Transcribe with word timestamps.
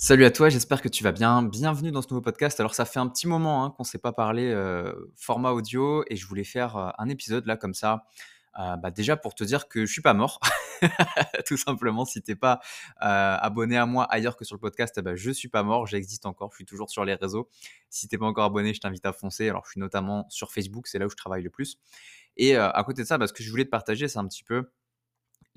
Salut 0.00 0.24
à 0.24 0.30
toi, 0.30 0.48
j'espère 0.48 0.80
que 0.80 0.88
tu 0.88 1.02
vas 1.02 1.10
bien. 1.10 1.42
Bienvenue 1.42 1.90
dans 1.90 2.02
ce 2.02 2.06
nouveau 2.10 2.20
podcast. 2.20 2.60
Alors 2.60 2.72
ça 2.72 2.84
fait 2.84 3.00
un 3.00 3.08
petit 3.08 3.26
moment 3.26 3.64
hein, 3.64 3.74
qu'on 3.76 3.82
ne 3.82 3.86
s'est 3.88 3.98
pas 3.98 4.12
parlé 4.12 4.48
euh, 4.48 4.92
format 5.16 5.50
audio 5.50 6.04
et 6.06 6.14
je 6.14 6.24
voulais 6.24 6.44
faire 6.44 6.76
euh, 6.76 6.90
un 6.98 7.08
épisode 7.08 7.46
là 7.46 7.56
comme 7.56 7.74
ça. 7.74 8.04
Euh, 8.60 8.76
bah, 8.76 8.92
déjà 8.92 9.16
pour 9.16 9.34
te 9.34 9.42
dire 9.42 9.66
que 9.66 9.86
je 9.86 9.92
suis 9.92 10.00
pas 10.00 10.14
mort, 10.14 10.38
tout 11.46 11.56
simplement. 11.56 12.04
Si 12.04 12.22
t'es 12.22 12.36
pas 12.36 12.60
abonné 13.00 13.76
à 13.76 13.86
moi 13.86 14.04
ailleurs 14.04 14.36
que 14.36 14.44
sur 14.44 14.54
le 14.54 14.60
podcast, 14.60 14.94
eh 14.98 15.02
ben, 15.02 15.16
je 15.16 15.32
suis 15.32 15.48
pas 15.48 15.64
mort, 15.64 15.88
j'existe 15.88 16.26
encore, 16.26 16.50
je 16.52 16.58
suis 16.58 16.64
toujours 16.64 16.90
sur 16.90 17.04
les 17.04 17.14
réseaux. 17.14 17.48
Si 17.90 18.06
t'es 18.06 18.18
pas 18.18 18.26
encore 18.26 18.44
abonné, 18.44 18.74
je 18.74 18.80
t'invite 18.80 19.04
à 19.04 19.12
foncer. 19.12 19.48
Alors 19.48 19.64
je 19.64 19.72
suis 19.72 19.80
notamment 19.80 20.26
sur 20.28 20.52
Facebook, 20.52 20.86
c'est 20.86 21.00
là 21.00 21.06
où 21.06 21.10
je 21.10 21.16
travaille 21.16 21.42
le 21.42 21.50
plus. 21.50 21.76
Et 22.36 22.54
à 22.54 22.84
côté 22.86 23.02
de 23.02 23.06
ça, 23.08 23.18
bah, 23.18 23.26
ce 23.26 23.32
que 23.32 23.42
je 23.42 23.50
voulais 23.50 23.64
te 23.64 23.70
partager, 23.70 24.06
c'est 24.06 24.20
un 24.20 24.28
petit 24.28 24.44
peu 24.44 24.70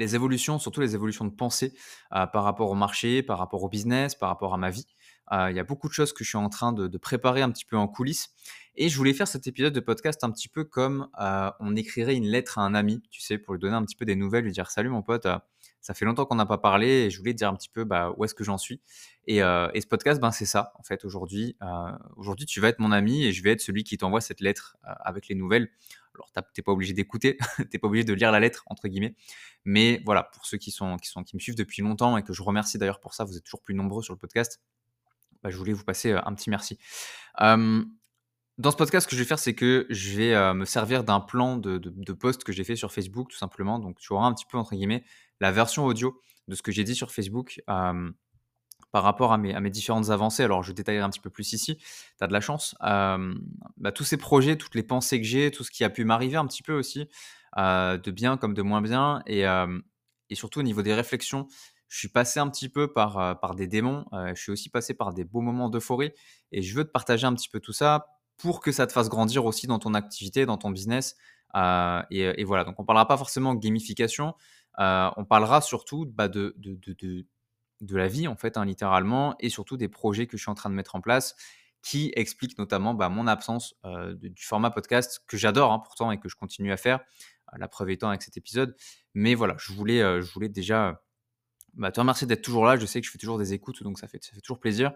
les 0.02 0.16
évolutions, 0.16 0.60
surtout 0.60 0.82
les 0.82 0.96
évolutions 0.96 1.26
de 1.26 1.32
pensée 1.32 1.74
euh, 2.14 2.26
par 2.26 2.44
rapport 2.44 2.70
au 2.70 2.76
marché, 2.76 3.24
par 3.24 3.38
rapport 3.38 3.64
au 3.64 3.70
business, 3.70 4.16
par 4.16 4.30
rapport 4.30 4.54
à 4.54 4.58
ma 4.58 4.70
vie. 4.70 4.88
Euh, 5.32 5.50
il 5.50 5.56
y 5.56 5.60
a 5.60 5.64
beaucoup 5.64 5.88
de 5.88 5.94
choses 5.94 6.12
que 6.12 6.24
je 6.24 6.30
suis 6.30 6.38
en 6.38 6.50
train 6.50 6.74
de, 6.74 6.98
préparer 6.98 7.42
un 7.42 7.52
petit 7.52 7.66
peu 7.66 7.78
en 7.78 7.88
coulisses. 7.88 8.30
Et 8.76 8.90
je 8.90 8.98
voulais 8.98 9.14
faire 9.14 9.28
cet 9.28 9.48
épisode 9.48 9.74
de 9.74 9.80
podcast 9.80 10.24
un 10.24 10.32
petit 10.32 10.50
peu 10.50 10.64
comme 10.64 11.08
euh, 11.22 11.52
on 11.60 11.76
écrirait 11.76 12.16
une 12.16 12.26
lettre 12.26 12.58
à 12.58 12.64
un 12.64 12.74
ami, 12.74 13.02
tu 13.12 13.22
sais, 13.22 13.38
pour 13.38 13.54
lui 13.54 13.60
donner 13.60 13.76
un 13.76 13.84
petit 13.84 13.96
peu 13.96 14.06
des 14.06 14.16
nouvelles, 14.16 14.46
lui 14.46 14.52
dire 14.52 14.72
salut 14.72 14.90
mon 14.90 15.02
pote, 15.02 15.28
ça 15.82 15.94
fait 15.94 16.06
longtemps 16.06 16.26
qu'on 16.26 16.36
n'a 16.36 16.46
pas 16.46 16.58
parlé 16.58 16.88
et 16.88 17.10
je 17.10 17.18
voulais 17.18 17.34
te 17.34 17.38
dire 17.38 17.50
un 17.50 17.56
petit 17.56 17.70
peu 17.70 17.84
bah, 17.84 18.14
où 18.18 18.24
est-ce 18.24 18.36
que 18.36 18.44
j'en 18.44 18.58
suis? 18.58 18.82
Et, 19.28 19.40
ce 19.40 19.88
podcast, 19.88 20.22
ben, 20.22 20.32
c'est 20.32 20.46
ça, 20.46 20.74
en 20.80 20.84
fait, 20.84 21.06
aujourd'hui. 21.06 21.58
aujourd'hui, 22.16 22.46
tu 22.46 22.60
vas 22.60 22.70
être 22.70 22.80
mon 22.80 22.92
ami 22.92 23.26
et 23.26 23.34
je 23.34 23.44
vais 23.44 23.52
être 23.52 23.62
celui 23.62 23.84
qui 23.84 23.98
t'envoie 23.98 24.22
cette 24.22 24.42
lettre 24.42 24.78
avec 24.84 25.28
les 25.28 25.36
nouvelles. 25.36 25.70
Alors, 26.16 26.30
t'es 26.54 26.62
pas 26.62 26.72
obligé 26.72 26.94
d'écouter, 26.94 27.38
t'es 27.72 27.80
pas 27.80 27.88
obligé 27.88 28.04
de 28.04 28.14
lire 28.14 28.32
la 28.32 28.40
lettre, 28.40 28.64
entre 28.68 28.88
guillemets. 28.88 29.16
Mais 29.66 30.02
voilà, 30.06 30.24
pour 30.24 30.46
ceux 30.46 30.58
qui, 30.58 30.72
sont, 30.72 30.98
qui, 30.98 31.36
me 31.36 31.40
suivent 31.40 31.56
depuis 31.56 31.82
longtemps 31.82 32.18
et 32.18 32.24
que 32.24 32.34
je 32.34 32.42
remercie 32.42 32.78
d'ailleurs 32.78 33.00
pour 33.00 33.14
ça, 33.14 33.24
vous 33.24 33.38
êtes 33.38 33.44
toujours 33.44 33.62
plus 33.62 33.76
nombreux 33.76 34.04
sur 34.04 34.14
le 34.14 34.20
podcast, 34.20 34.62
bah, 35.44 35.50
je 35.50 35.58
voulais 35.58 35.74
vous 35.74 35.84
passer 35.84 36.12
un 36.12 36.34
petit 36.34 36.50
merci. 36.50 36.78
dans 37.38 38.72
ce 38.72 38.76
podcast, 38.76 39.06
ce 39.06 39.10
que 39.10 39.16
je 39.16 39.22
vais 39.22 39.28
faire, 39.28 39.40
c'est 39.40 39.56
que 39.56 39.88
je 39.90 40.18
vais 40.18 40.54
me 40.54 40.66
servir 40.66 41.04
d'un 41.04 41.20
plan 41.20 41.58
de, 41.58 41.78
de, 41.78 42.14
post 42.14 42.44
que 42.44 42.52
j'ai 42.52 42.64
fait 42.64 42.76
sur 42.76 42.92
Facebook, 42.92 43.30
tout 43.30 43.38
simplement. 43.38 43.80
Donc, 43.80 44.00
tu 44.00 44.14
auras 44.14 44.28
un 44.28 44.34
petit 44.34 44.46
peu, 44.46 44.58
entre 44.58 44.76
guillemets, 44.76 45.04
la 45.40 45.52
version 45.52 45.86
audio 45.86 46.20
de 46.48 46.56
ce 46.56 46.62
que 46.62 46.72
j'ai 46.72 46.84
dit 46.84 46.96
sur 46.96 47.12
Facebook 47.12 47.62
par 48.92 49.04
rapport 49.04 49.32
à 49.32 49.38
mes, 49.38 49.70
différentes 49.70 50.10
avancées. 50.10 50.44
Alors, 50.44 50.64
je 50.64 50.74
détaillerai 50.74 51.04
un 51.04 51.10
petit 51.10 51.20
peu 51.20 51.30
plus 51.30 51.54
ici. 51.54 51.78
Tu 51.78 52.24
as 52.24 52.28
de 52.28 52.34
la 52.34 52.42
chance. 52.42 52.76
Bah, 52.82 53.92
tous 53.94 54.04
ces 54.04 54.18
projets, 54.18 54.58
toutes 54.58 54.76
les 54.76 54.84
pensées 54.84 55.20
que 55.22 55.28
j'ai, 55.28 55.52
tout 55.52 55.64
ce 55.64 55.72
qui 55.72 55.84
a 55.84 55.90
pu 55.90 56.04
m'arriver 56.04 56.36
un 56.36 56.46
petit 56.46 56.64
peu 56.64 56.74
aussi, 56.74 57.08
de 57.58 58.12
bien 58.12 58.38
comme 58.38 58.54
de 58.54 58.62
moins 58.62 58.82
bien, 58.82 59.24
et, 59.26 59.46
surtout 60.34 60.60
au 60.60 60.64
niveau 60.64 60.82
des 60.82 60.94
réflexions. 60.94 61.48
Je 61.88 61.98
suis 61.98 62.10
passé 62.10 62.40
un 62.40 62.50
petit 62.50 62.70
peu 62.70 62.92
par, 62.92 63.40
par 63.40 63.56
des 63.56 63.68
démons, 63.68 64.06
je 64.12 64.42
suis 64.42 64.52
aussi 64.52 64.70
passé 64.70 64.94
par 64.94 65.14
des 65.14 65.24
beaux 65.24 65.42
moments 65.42 65.70
d'euphorie, 65.70 66.12
et 66.52 66.62
je 66.62 66.76
veux 66.76 66.84
te 66.84 66.92
partager 66.92 67.26
un 67.26 67.34
petit 67.34 67.50
peu 67.50 67.60
tout 67.60 67.74
ça 67.74 68.08
pour 68.38 68.60
que 68.60 68.72
ça 68.72 68.88
te 68.88 68.92
fasse 68.92 69.10
grandir 69.10 69.46
aussi 69.46 69.68
dans 69.68 69.80
ton 69.80 69.94
activité, 69.94 70.46
dans 70.46 70.58
ton 70.58 70.70
business. 70.70 71.16
Et, 71.56 72.44
voilà, 72.44 72.64
donc 72.66 72.76
on 72.78 72.84
ne 72.84 72.88
parlera 72.88 73.08
pas 73.08 73.18
forcément 73.18 73.56
gamification, 73.56 74.36
on 74.78 75.26
parlera 75.26 75.62
surtout 75.62 76.06
bah, 76.06 76.28
de 76.28 76.56
de 77.82 77.98
la 77.98 78.08
vie, 78.08 78.28
en 78.28 78.36
fait, 78.36 78.58
hein, 78.58 78.66
littéralement, 78.66 79.36
et 79.40 79.50
surtout 79.50 79.78
des 79.78 79.90
projets 79.90 80.28
que 80.28 80.38
je 80.38 80.44
suis 80.44 80.52
en 80.52 80.56
train 80.56 80.70
de 80.70 80.76
mettre 80.76 80.96
en 80.96 81.02
place 81.02 81.36
qui 81.82 82.12
expliquent 82.16 82.60
notamment 82.60 82.94
bah, 82.94 83.10
mon 83.10 83.26
absence 83.26 83.74
du 84.14 84.44
format 84.44 84.70
podcast 84.70 85.24
que 85.28 85.36
j'adore 85.36 85.72
hein, 85.72 85.80
pourtant 85.80 86.12
et 86.12 86.20
que 86.20 86.30
je 86.30 86.36
continue 86.36 86.72
à 86.72 86.78
faire. 86.78 87.00
la 87.58 87.68
preuve 87.68 87.90
étant 87.90 88.10
avec 88.10 88.22
cet 88.22 88.38
épisode. 88.38 88.76
Mais 89.16 89.34
voilà, 89.34 89.56
je 89.58 89.74
voulais, 89.74 90.00
je 90.22 90.32
voulais 90.32 90.48
déjà 90.48 91.02
bah, 91.74 91.92
te 91.92 92.00
remercier 92.00 92.28
d'être 92.28 92.44
toujours 92.44 92.68
là. 92.68 92.78
Je 92.78 92.86
sais 92.86 93.02
que 93.02 93.08
je 93.08 93.12
fais 93.12 93.18
toujours 93.18 93.40
des 93.40 93.54
écoutes, 93.54 93.82
donc 93.82 93.98
ça 93.98 94.08
fait, 94.08 94.20
toujours 94.44 94.60
plaisir. 94.60 94.92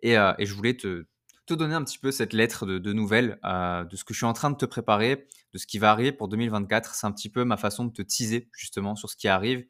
Et, 0.00 0.14
je 0.14 0.54
voulais 0.54 0.78
te, 0.78 1.06
te 1.50 1.54
donner 1.54 1.74
un 1.74 1.82
petit 1.82 1.98
peu 1.98 2.12
cette 2.12 2.32
lettre 2.32 2.64
de, 2.64 2.92
nouvelles 2.92 3.38
euh, 3.44 3.84
de 3.84 3.96
ce 3.96 4.04
que 4.04 4.14
je 4.14 4.18
suis 4.18 4.26
en 4.26 4.32
train 4.32 4.50
de 4.50 4.56
te 4.56 4.66
préparer, 4.66 5.26
de 5.52 5.58
ce 5.58 5.66
qui 5.66 5.78
va 5.78 5.90
arriver 5.90 6.12
pour 6.12 6.28
2024. 6.28 6.94
C'est 6.94 7.06
un 7.06 7.12
petit 7.12 7.28
peu 7.28 7.44
ma 7.44 7.56
façon 7.56 7.84
de 7.84 7.92
te 7.92 8.02
teaser 8.02 8.48
justement 8.52 8.94
sur 8.94 9.10
ce 9.10 9.16
qui 9.16 9.28
arrive, 9.28 9.60
euh, 9.60 9.64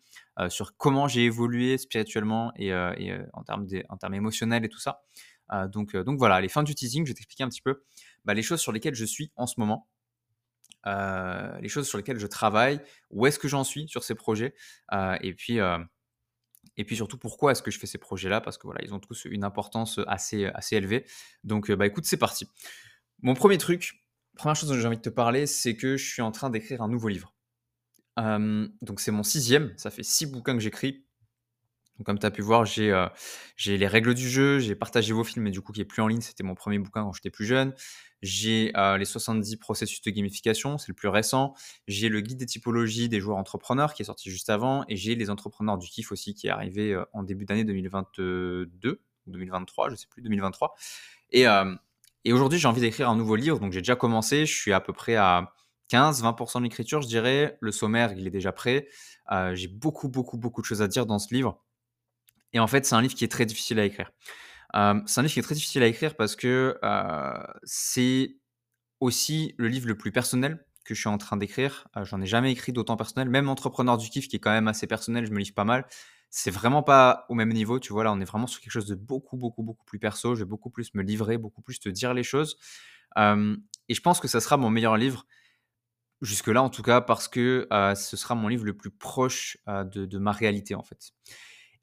sur 0.49 0.77
comment 0.77 1.09
j'ai 1.09 1.25
évolué 1.25 1.79
spirituellement 1.79 2.53
et, 2.57 2.73
euh, 2.73 3.25
en, 3.33 3.43
termes 3.43 3.67
termes 4.01 4.15
émotionnels 4.15 4.65
et 4.65 4.69
tout 4.69 4.79
ça. 4.79 5.03
donc, 5.69 5.97
donc 5.97 6.19
voilà, 6.19 6.41
les 6.41 6.49
fins 6.49 6.63
du 6.63 6.75
teasing, 6.75 7.05
je 7.05 7.11
vais 7.11 7.15
t'expliquer 7.15 7.45
un 7.45 7.49
petit 7.49 7.63
peu 7.63 7.83
bah, 8.25 8.35
les 8.35 8.43
choses 8.43 8.61
sur 8.61 8.73
lesquelles 8.73 8.95
je 8.95 9.05
suis 9.05 9.33
en 9.37 9.47
ce 9.47 9.59
moment. 9.59 9.89
les 10.87 11.69
choses 11.69 11.89
sur 11.89 11.99
lesquelles 11.99 12.19
je 12.19 12.27
travaille, 12.27 12.81
où 13.11 13.27
est-ce 13.27 13.39
que 13.39 13.49
j'en 13.49 13.65
suis 13.65 13.89
sur 13.89 14.05
ces 14.05 14.15
projets, 14.15 14.55
et 15.21 15.35
puis 15.35 15.59
et 16.77 16.85
puis 16.85 16.97
surtout, 16.97 17.19
pourquoi 17.19 17.53
est-ce 17.53 17.63
que 17.63 17.71
je 17.71 17.79
fais 17.79 17.87
ces 17.87 17.99
projets-là? 17.99 18.41
Parce 18.41 18.57
que 18.57 18.67
voilà, 18.67 18.81
ils 18.83 18.95
ont 18.95 19.01
tous 19.01 19.27
une 19.27 19.45
importance 19.45 20.01
assez, 20.07 20.47
assez 20.47 20.77
élevée. 20.77 21.05
Donc, 21.45 21.71
bah 21.73 21.87
écoute, 21.87 22.05
c'est 22.07 22.17
parti. 22.17 22.47
Mon 23.23 23.35
premier 23.35 23.59
truc, 23.59 24.03
première 24.35 24.57
chose 24.57 24.71
dont 24.71 24.75
j'ai 24.75 24.87
envie 24.87 24.97
de 24.97 25.03
te 25.03 25.11
parler, 25.11 25.47
c'est 25.47 25.77
que 25.77 25.97
je 25.99 26.09
suis 26.11 26.23
en 26.23 26.33
train 26.33 26.49
d'écrire 26.49 26.81
un 26.81 26.89
nouveau 26.89 27.09
livre. 27.09 27.35
Donc, 28.17 29.01
c'est 29.01 29.13
mon 29.13 29.23
sixième. 29.23 29.73
Ça 29.77 29.91
fait 29.91 30.03
six 30.03 30.27
bouquins 30.27 30.55
que 30.55 30.61
j'écris. 30.61 31.05
Donc, 31.99 32.07
comme 32.07 32.19
tu 32.19 32.25
as 32.25 32.31
pu 32.31 32.41
voir, 32.41 32.65
j'ai 32.65 32.97
les 33.67 33.87
règles 33.87 34.15
du 34.15 34.29
jeu, 34.29 34.59
j'ai 34.59 34.75
partagé 34.75 35.13
vos 35.13 35.23
films, 35.23 35.45
mais 35.45 35.51
du 35.51 35.61
coup, 35.61 35.73
qui 35.73 35.83
est 35.83 35.85
plus 35.85 36.01
en 36.01 36.09
ligne. 36.09 36.23
C'était 36.23 36.43
mon 36.43 36.55
premier 36.55 36.79
bouquin 36.79 37.03
quand 37.03 37.13
j'étais 37.13 37.31
plus 37.31 37.45
jeune. 37.45 37.75
J'ai 38.23 38.73
les 38.99 39.05
70 39.05 39.57
processus 39.57 40.01
de 40.01 40.11
gamification, 40.11 40.79
c'est 40.79 40.89
le 40.89 40.95
plus 40.95 41.09
récent. 41.09 41.55
J'ai 41.89 42.09
le 42.09 42.21
guide 42.23 42.39
des 42.39 42.47
typologies 42.47 43.09
des 43.11 43.21
joueurs 43.21 43.37
entrepreneurs 43.37 43.93
qui 43.93 44.01
est 44.03 44.07
sorti 44.07 44.31
juste 44.31 44.49
avant. 44.49 44.85
Et 44.89 44.97
j'ai 44.97 45.15
les 45.15 45.29
entrepreneurs 45.29 45.77
du 45.77 45.89
kiff 45.89 46.11
aussi 46.11 46.35
qui 46.35 46.47
est 46.47 46.51
arrivé 46.51 46.99
en 47.13 47.23
début 47.23 47.45
d'année 47.45 47.65
2022 47.65 48.71
ou 49.27 49.31
2023, 49.31 49.89
je 49.89 49.93
ne 49.93 49.97
sais 49.97 50.07
plus, 50.09 50.23
2023. 50.23 50.75
Et, 51.33 51.45
et 52.25 52.33
aujourd'hui, 52.33 52.59
j'ai 52.59 52.69
envie 52.69 52.81
d'écrire 52.81 53.11
un 53.11 53.17
nouveau 53.17 53.37
livre. 53.37 53.59
Donc 53.59 53.73
j'ai 53.73 53.81
déjà 53.81 53.97
commencé, 53.97 54.47
je 54.47 54.55
suis 54.55 54.73
à 54.73 54.81
peu 54.81 54.95
près 54.95 55.17
à 55.17 55.53
15-20% 55.91 56.59
de 56.59 56.65
l'écriture, 56.65 57.03
je 57.03 57.09
dirais. 57.09 57.59
Le 57.61 57.73
sommaire, 57.73 58.13
il 58.13 58.27
est 58.27 58.31
déjà 58.31 58.53
prêt. 58.53 58.89
j'ai 59.53 59.69
beaucoup, 59.69 60.09
beaucoup, 60.09 60.39
beaucoup 60.39 60.61
de 60.61 60.67
choses 60.67 60.83
à 60.83 60.89
dire 60.89 61.07
dans 61.07 61.19
ce 61.19 61.35
livre. 61.35 61.63
Et 62.53 62.61
en 62.61 62.67
fait, 62.67 62.87
c'est 62.87 62.95
un 62.95 63.03
livre 63.03 63.15
qui 63.15 63.25
est 63.25 63.29
très 63.29 63.47
difficile 63.47 63.79
à 63.79 63.85
écrire 63.85 64.11
c'est 64.73 65.19
un 65.19 65.23
livre 65.23 65.33
qui 65.33 65.41
est 65.41 65.43
très 65.43 65.55
difficile 65.55 65.83
à 65.83 65.87
écrire 65.87 66.15
parce 66.17 66.37
que 66.37 66.79
c'est 67.65 68.37
aussi 69.01 69.55
le 69.59 69.69
livre 69.69 69.89
le 69.89 69.97
plus 69.97 70.13
personnel 70.13 70.65
que 70.85 70.95
je 70.95 71.01
suis 71.01 71.09
en 71.09 71.19
train 71.19 71.37
d'écrire. 71.37 71.89
J'en 72.03 72.21
ai 72.21 72.27
jamais 72.27 72.53
écrit 72.53 72.73
d'autant 72.73 72.97
personnel. 72.97 73.29
Même 73.29 73.49
Entrepreneur 73.49 73.97
du 73.97 74.09
kiff, 74.09 74.29
qui 74.29 74.37
est 74.37 74.41
quand 74.41 74.51
même 74.51 74.69
assez 74.69 74.87
personnel, 74.87 75.27
je 75.27 75.31
me 75.31 75.39
livre 75.39 75.55
pas 75.55 75.65
mal. 75.65 75.87
C'est 76.31 76.51
vraiment 76.51 76.83
pas 76.83 77.27
au 77.29 77.35
même 77.35 77.53
niveau, 77.53 77.81
tu 77.81 77.93
vois. 77.93 78.05
Là, 78.05 78.13
on 78.13 78.21
est 78.21 78.25
vraiment 78.25 78.47
sur 78.47 78.61
quelque 78.61 78.73
chose 78.73 78.87
de 78.87 78.95
beaucoup, 78.95 79.37
beaucoup, 79.37 79.63
beaucoup 79.63 79.85
plus 79.85 79.99
perso. 79.99 80.35
Je 80.35 80.45
vais 80.45 80.49
beaucoup 80.49 80.71
plus 80.71 80.95
me 80.95 81.03
livrer, 81.03 81.39
beaucoup 81.39 81.63
plus 81.63 81.81
te 81.81 81.89
dire 81.89 82.15
les 82.15 82.23
choses. 82.23 82.57
et 83.17 83.95
je 83.95 84.01
pense 84.01 84.21
que 84.21 84.29
ça 84.29 84.41
sera 84.41 84.57
mon 84.57 84.71
meilleur 84.71 84.97
livre 84.97 85.27
jusque-là, 86.21 86.63
en 86.63 86.71
tout 86.71 86.83
cas, 86.83 87.01
parce 87.01 87.29
que 87.29 87.67
ce 87.97 88.17
sera 88.17 88.35
mon 88.35 88.49
livre 88.49 88.65
le 88.65 88.77
plus 88.77 88.91
proche 88.91 89.59
de, 89.67 90.07
de, 90.07 90.19
ma 90.19 90.33
réalité, 90.33 90.75
en 90.75 90.83
fait. 90.83 91.13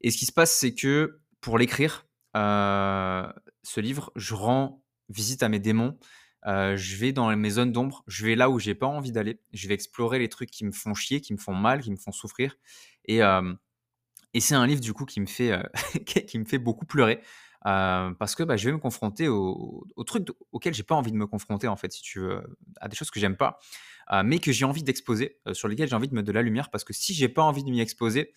Et 0.00 0.10
ce 0.10 0.18
qui 0.18 0.26
se 0.26 0.32
passe, 0.32 0.54
c'est 0.54 0.74
que 0.74 1.20
pour 1.40 1.58
l'écrire, 1.58 2.06
ce 2.34 3.80
livre, 3.80 4.12
je 4.16 4.34
rends 4.34 4.82
visite 5.08 5.42
à 5.42 5.48
mes 5.48 5.58
démons. 5.58 5.98
je 6.46 6.96
vais 6.96 7.12
dans 7.12 7.34
mes 7.36 7.50
zones 7.50 7.72
d'ombre, 7.72 8.04
je 8.06 8.26
vais 8.26 8.36
là 8.36 8.50
où 8.50 8.58
j'ai 8.58 8.74
pas 8.74 8.86
envie 8.86 9.12
d'aller, 9.12 9.40
je 9.52 9.68
vais 9.68 9.74
explorer 9.74 10.18
les 10.18 10.28
trucs 10.28 10.50
qui 10.50 10.64
me 10.64 10.72
font 10.72 10.94
chier, 10.94 11.20
qui 11.20 11.32
me 11.32 11.38
font 11.38 11.54
mal, 11.54 11.80
qui 11.80 11.90
me 11.90 11.96
font 11.96 12.12
souffrir. 12.12 12.56
Et, 13.06 13.20
et 14.34 14.40
c'est 14.40 14.54
un 14.54 14.66
livre 14.66 14.80
du 14.80 14.92
coup 14.92 15.04
qui 15.04 15.20
me 15.20 15.26
fait, 15.26 15.52
qui 16.06 16.38
me 16.38 16.44
fait 16.44 16.58
beaucoup 16.58 16.86
pleurer. 16.86 17.20
parce 17.62 18.34
que 18.34 18.42
bah, 18.42 18.56
je 18.56 18.66
vais 18.66 18.72
me 18.72 18.78
confronter 18.78 19.28
aux, 19.28 19.84
trucs 20.06 20.28
auxquels 20.52 20.74
j'ai 20.74 20.82
pas 20.82 20.94
envie 20.94 21.12
de 21.12 21.16
me 21.16 21.26
confronter 21.26 21.68
en 21.68 21.76
fait, 21.76 21.92
si 21.92 22.02
tu 22.02 22.20
veux, 22.20 22.42
à 22.80 22.88
des 22.88 22.96
choses 22.96 23.10
que 23.10 23.20
j'aime 23.20 23.36
pas, 23.36 23.58
mais 24.24 24.38
que 24.38 24.52
j'ai 24.52 24.64
envie 24.64 24.82
d'exposer, 24.82 25.38
sur 25.52 25.68
lesquelles 25.68 25.88
j'ai 25.88 25.96
envie 25.96 26.08
de 26.08 26.14
mettre 26.14 26.26
de 26.26 26.32
la 26.32 26.42
lumière, 26.42 26.70
parce 26.70 26.84
que 26.84 26.92
si 26.92 27.14
j'ai 27.14 27.28
pas 27.28 27.42
envie 27.42 27.64
de 27.64 27.70
m'y 27.70 27.80
exposer, 27.80 28.32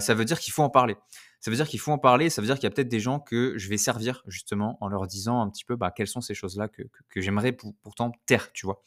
ça 0.00 0.14
veut 0.14 0.24
dire 0.24 0.38
qu'il 0.38 0.52
faut 0.52 0.62
en 0.62 0.70
parler. 0.70 0.96
Ça 1.40 1.50
veut 1.50 1.56
dire 1.56 1.68
qu'il 1.68 1.78
faut 1.78 1.92
en 1.92 1.98
parler, 1.98 2.30
ça 2.30 2.40
veut 2.40 2.46
dire 2.46 2.56
qu'il 2.56 2.64
y 2.64 2.66
a 2.66 2.70
peut-être 2.70 2.88
des 2.88 3.00
gens 3.00 3.20
que 3.20 3.56
je 3.56 3.68
vais 3.68 3.76
servir 3.76 4.22
justement 4.26 4.78
en 4.80 4.88
leur 4.88 5.06
disant 5.06 5.40
un 5.40 5.50
petit 5.50 5.64
peu 5.64 5.76
bah, 5.76 5.92
quelles 5.94 6.08
sont 6.08 6.20
ces 6.20 6.34
choses-là 6.34 6.68
que, 6.68 6.82
j'aimerais 7.14 7.52
pourtant 7.52 8.12
taire, 8.26 8.52
tu 8.52 8.66
vois. 8.66 8.82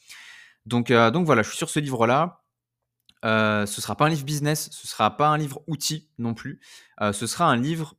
Donc, 0.66 0.92
donc 0.92 1.26
voilà, 1.26 1.42
je 1.42 1.48
suis 1.48 1.56
sur 1.56 1.70
ce 1.70 1.80
livre-là. 1.80 2.42
ce 3.22 3.62
ne 3.62 3.66
sera 3.66 3.96
pas 3.96 4.06
un 4.06 4.10
livre 4.10 4.24
business, 4.24 4.68
ce 4.72 4.86
ne 4.86 4.88
sera 4.88 5.16
pas 5.16 5.28
un 5.28 5.38
livre 5.38 5.62
outil 5.66 6.10
non 6.18 6.34
plus. 6.34 6.60
ce 7.00 7.26
sera 7.26 7.46
un 7.46 7.56
livre 7.56 7.94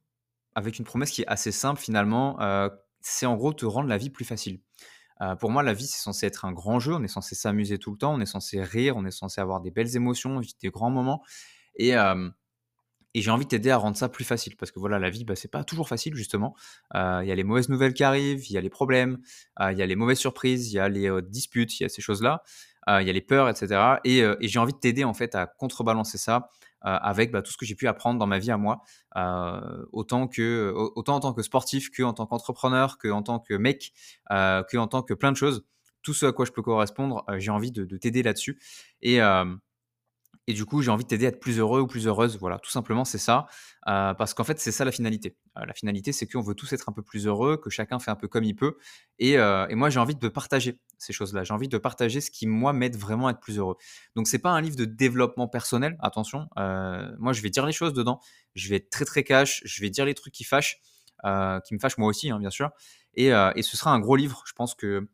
avec 0.54 0.80
une 0.80 0.86
promesse 0.86 1.12
qui 1.12 1.24
est 1.24 1.28
assez 1.28 1.52
simple 1.52 1.82
finalement. 1.82 2.38
c'est 3.02 3.26
en 3.26 3.36
gros 3.36 3.54
te 3.54 3.66
rendre 3.66 3.90
la 3.90 3.98
vie 3.98 4.10
plus 4.10 4.26
facile. 4.26 4.60
Pour 5.40 5.52
moi, 5.52 5.64
la 5.64 5.74
vie, 5.74 5.88
c'est 5.88 6.02
censé 6.02 6.26
être 6.26 6.46
un 6.46 6.52
grand 6.52 6.80
jeu. 6.80 6.94
On 6.94 7.04
est 7.04 7.08
censé 7.08 7.36
s'amuser 7.36 7.78
tout 7.78 7.92
le 7.92 7.98
temps. 7.98 8.14
On 8.14 8.20
est 8.20 8.26
censé 8.26 8.62
rire. 8.62 8.96
On 8.98 9.06
est 9.06 9.12
censé 9.12 9.40
avoir 9.42 9.62
des 9.62 9.72
belles 9.72 9.96
émotions, 9.96 10.40
vivre 10.40 10.56
des 10.62 10.70
grands 10.70 10.90
moments. 10.90 11.24
Et, 11.76 11.96
et 13.14 13.22
j'ai 13.22 13.32
envie 13.32 13.46
de 13.46 13.50
t'aider 13.50 13.70
à 13.70 13.78
rendre 13.78 13.98
ça 13.98 14.10
plus 14.10 14.24
facile 14.24 14.56
parce 14.56 14.72
que 14.72 14.80
voilà, 14.80 14.98
la 14.98 15.10
vie, 15.10 15.26
bah, 15.26 15.36
c'est 15.36 15.52
pas 15.52 15.64
toujours 15.64 15.88
facile 15.88 16.16
justement. 16.16 16.56
Il 16.94 17.26
y 17.26 17.32
a 17.32 17.36
les 17.36 17.44
mauvaises 17.44 17.70
nouvelles 17.70 17.94
qui 17.94 18.04
arrivent, 18.04 18.50
il 18.50 18.54
y 18.54 18.58
a 18.58 18.62
les 18.62 18.70
problèmes, 18.70 19.20
il 19.60 19.78
y 19.78 19.82
a 19.82 19.86
les 19.86 19.96
mauvaises 19.96 20.20
surprises, 20.20 20.72
il 20.72 20.76
y 20.76 20.80
a 20.80 20.90
les 20.90 21.10
disputes, 21.24 21.80
il 21.80 21.84
y 21.84 21.86
a 21.86 21.90
ces 21.90 22.02
choses-là, 22.02 22.44
il 22.88 23.06
y 23.06 23.10
a 23.10 23.14
les 23.14 23.22
peurs, 23.22 23.50
etc. 23.50 24.00
Et, 24.06 24.20
et 24.20 24.48
j'ai 24.48 24.60
envie 24.60 24.74
de 24.74 24.80
t'aider 24.80 25.04
en 25.04 25.14
fait 25.14 25.36
à 25.36 25.46
contrebalancer 25.46 26.18
ça, 26.18 26.50
avec 26.82 27.32
bah, 27.32 27.42
tout 27.42 27.52
ce 27.52 27.58
que 27.58 27.66
j'ai 27.66 27.76
pu 27.76 27.88
apprendre 27.88 28.20
dans 28.20 28.28
ma 28.28 28.40
vie 28.40 28.52
à 28.52 28.58
moi, 28.58 28.82
autant, 29.92 30.28
que, 30.28 30.74
autant 30.96 31.16
en 31.16 31.20
tant 31.20 31.34
que 31.34 31.42
sportif, 31.42 31.90
que 31.92 32.04
en 32.04 32.14
tant 32.14 32.26
qu'entrepreneur, 32.26 32.98
que 32.98 33.08
en 33.08 33.24
tant 33.24 33.40
que 33.40 33.54
mec, 33.54 33.94
que 34.30 34.78
en 34.78 34.88
tant 34.88 35.04
que 35.04 35.14
plein 35.14 35.32
de 35.32 35.38
choses. 35.38 35.66
Tout 36.02 36.16
ce 36.16 36.26
à 36.26 36.32
quoi 36.32 36.46
je 36.46 36.52
peux 36.52 36.64
correspondre, 36.64 37.24
j'ai 37.38 37.52
envie 37.52 37.72
de, 37.72 37.86
de 37.86 37.98
t'aider 37.98 38.24
là-dessus. 38.24 38.60
Et, 39.02 39.20
et 40.52 40.54
du 40.54 40.66
coup, 40.66 40.82
j'ai 40.82 40.92
envie 40.92 41.06
de 41.06 41.08
t'aider 41.08 41.26
à 41.26 41.30
être 41.30 41.40
plus 41.40 41.60
heureux 41.60 41.80
ou 41.80 41.88
plus 41.88 42.08
heureuse. 42.08 42.38
Voilà, 42.38 42.60
tout 42.60 42.70
simplement, 42.70 43.06
c'est 43.06 43.18
ça. 43.18 43.48
Euh, 43.88 44.14
parce 44.14 44.34
qu'en 44.34 44.44
fait, 44.44 44.60
c'est 44.60 44.74
ça 44.74 44.84
la 44.84 44.92
finalité. 44.92 45.38
Euh, 45.58 45.66
la 45.66 45.74
finalité, 45.74 46.12
c'est 46.12 46.28
qu'on 46.28 46.42
veut 46.42 46.56
tous 46.56 46.74
être 46.74 46.90
un 46.90 46.92
peu 46.92 47.02
plus 47.02 47.26
heureux, 47.26 47.56
que 47.56 47.70
chacun 47.70 48.00
fait 48.00 48.12
un 48.12 48.18
peu 48.18 48.28
comme 48.28 48.44
il 48.44 48.54
peut. 48.54 48.76
Et, 49.18 49.38
euh, 49.38 49.66
et 49.70 49.76
moi, 49.76 49.90
j'ai 49.90 50.00
envie 50.02 50.16
de 50.16 50.28
partager 50.28 50.78
ces 50.98 51.14
choses-là. 51.14 51.46
J'ai 51.46 51.54
envie 51.54 51.70
de 51.70 51.78
partager 51.78 52.20
ce 52.20 52.30
qui, 52.30 52.48
moi, 52.48 52.74
m'aide 52.74 52.98
vraiment 52.98 53.28
à 53.28 53.32
être 53.32 53.40
plus 53.40 53.60
heureux. 53.60 53.78
Donc, 54.18 54.28
c'est 54.28 54.40
pas 54.40 54.52
un 54.52 54.60
livre 54.60 54.76
de 54.76 54.84
développement 54.84 55.48
personnel, 55.48 55.96
attention. 56.02 56.50
moi, 56.58 57.32
je 57.32 57.42
vais 57.42 57.50
dire 57.50 57.66
les 57.66 57.72
choses 57.72 57.94
dedans. 57.94 58.20
Je 58.54 58.68
vais 58.68 58.76
être 58.76 58.90
très, 58.90 59.06
très 59.06 59.24
cash. 59.24 59.62
Je 59.64 59.82
vais 59.82 59.90
dire 59.90 60.04
les 60.04 60.16
trucs 60.16 60.34
qui 60.34 60.44
fâchent, 60.44 60.82
qui 61.24 61.74
me 61.74 61.80
fâchent 61.80 61.98
moi 61.98 62.10
aussi, 62.10 62.30
hein, 62.30 62.40
bien 62.40 62.50
sûr. 62.50 62.72
Et, 63.14 63.28
et 63.28 63.62
ce 63.62 63.78
sera 63.78 63.94
un 63.94 64.00
gros 64.02 64.18
livre. 64.18 64.44
Je 64.46 64.54
pense 64.54 64.76
que 64.76 65.08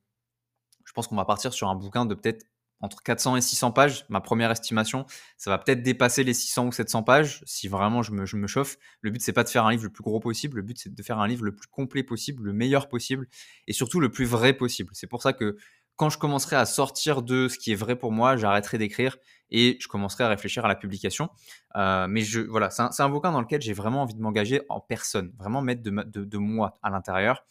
je 0.83 0.93
pense 0.93 1.07
qu'on 1.07 1.15
va 1.15 1.25
partir 1.25 1.53
sur 1.53 1.69
un 1.69 1.75
bouquin 1.75 2.05
de 2.05 2.15
peut-être 2.15 2.43
entre 2.79 3.01
400 3.01 3.37
et 3.37 3.41
600 3.41 3.71
pages, 3.71 4.05
ma 4.09 4.21
première 4.21 4.51
estimation. 4.51 5.05
Ça 5.37 5.49
va 5.49 5.57
peut-être 5.57 5.81
dépasser 5.81 6.23
les 6.23 6.33
600 6.33 6.67
ou 6.67 6.71
700 6.71 7.03
pages 7.03 7.41
si 7.45 7.67
vraiment 7.67 8.03
je 8.03 8.11
me, 8.11 8.47
chauffe. 8.47 8.77
Le 9.01 9.09
but, 9.09 9.21
c'est 9.21 9.33
pas 9.33 9.43
de 9.43 9.49
faire 9.49 9.65
un 9.65 9.71
livre 9.71 9.83
le 9.83 9.89
plus 9.89 10.03
gros 10.03 10.19
possible. 10.19 10.57
Le 10.57 10.63
but, 10.63 10.77
c'est 10.77 10.93
de 10.93 11.03
faire 11.03 11.19
un 11.19 11.27
livre 11.27 11.43
le 11.43 11.55
plus 11.55 11.67
complet 11.67 12.03
possible, 12.03 12.43
le 12.43 12.53
meilleur 12.53 12.87
possible 12.87 13.27
et 13.67 13.73
surtout 13.73 13.99
le 13.99 14.11
plus 14.11 14.25
vrai 14.25 14.53
possible. 14.53 14.91
C'est 14.93 15.07
pour 15.07 15.21
ça 15.21 15.33
que 15.33 15.57
quand 15.95 16.11
je 16.11 16.19
commencerai 16.19 16.55
à 16.55 16.65
sortir 16.65 17.23
de 17.23 17.47
ce 17.47 17.57
qui 17.57 17.71
est 17.71 17.75
vrai 17.75 17.95
pour 17.95 18.11
moi, 18.11 18.37
j'arrêterai 18.37 18.77
d'écrire 18.77 19.17
et 19.49 19.77
je 19.81 19.87
commencerai 19.87 20.23
à 20.23 20.27
réfléchir 20.27 20.63
à 20.63 20.67
la 20.67 20.75
publication. 20.75 21.29
Euh, 21.75 22.05
mais 22.07 22.23
voilà, 22.47 22.69
c'est 22.69 23.01
un, 23.01 23.09
bouquin 23.09 23.31
dans 23.31 23.41
lequel 23.41 23.61
j'ai 23.61 23.73
vraiment 23.73 24.03
envie 24.03 24.13
de 24.13 24.21
m'engager 24.21 24.61
en 24.69 24.79
personne, 24.79 25.33
vraiment 25.39 25.63
mettre 25.63 25.81
de, 25.81 26.37
moi 26.37 26.77
à 26.83 26.91
l'intérieur 26.91 27.43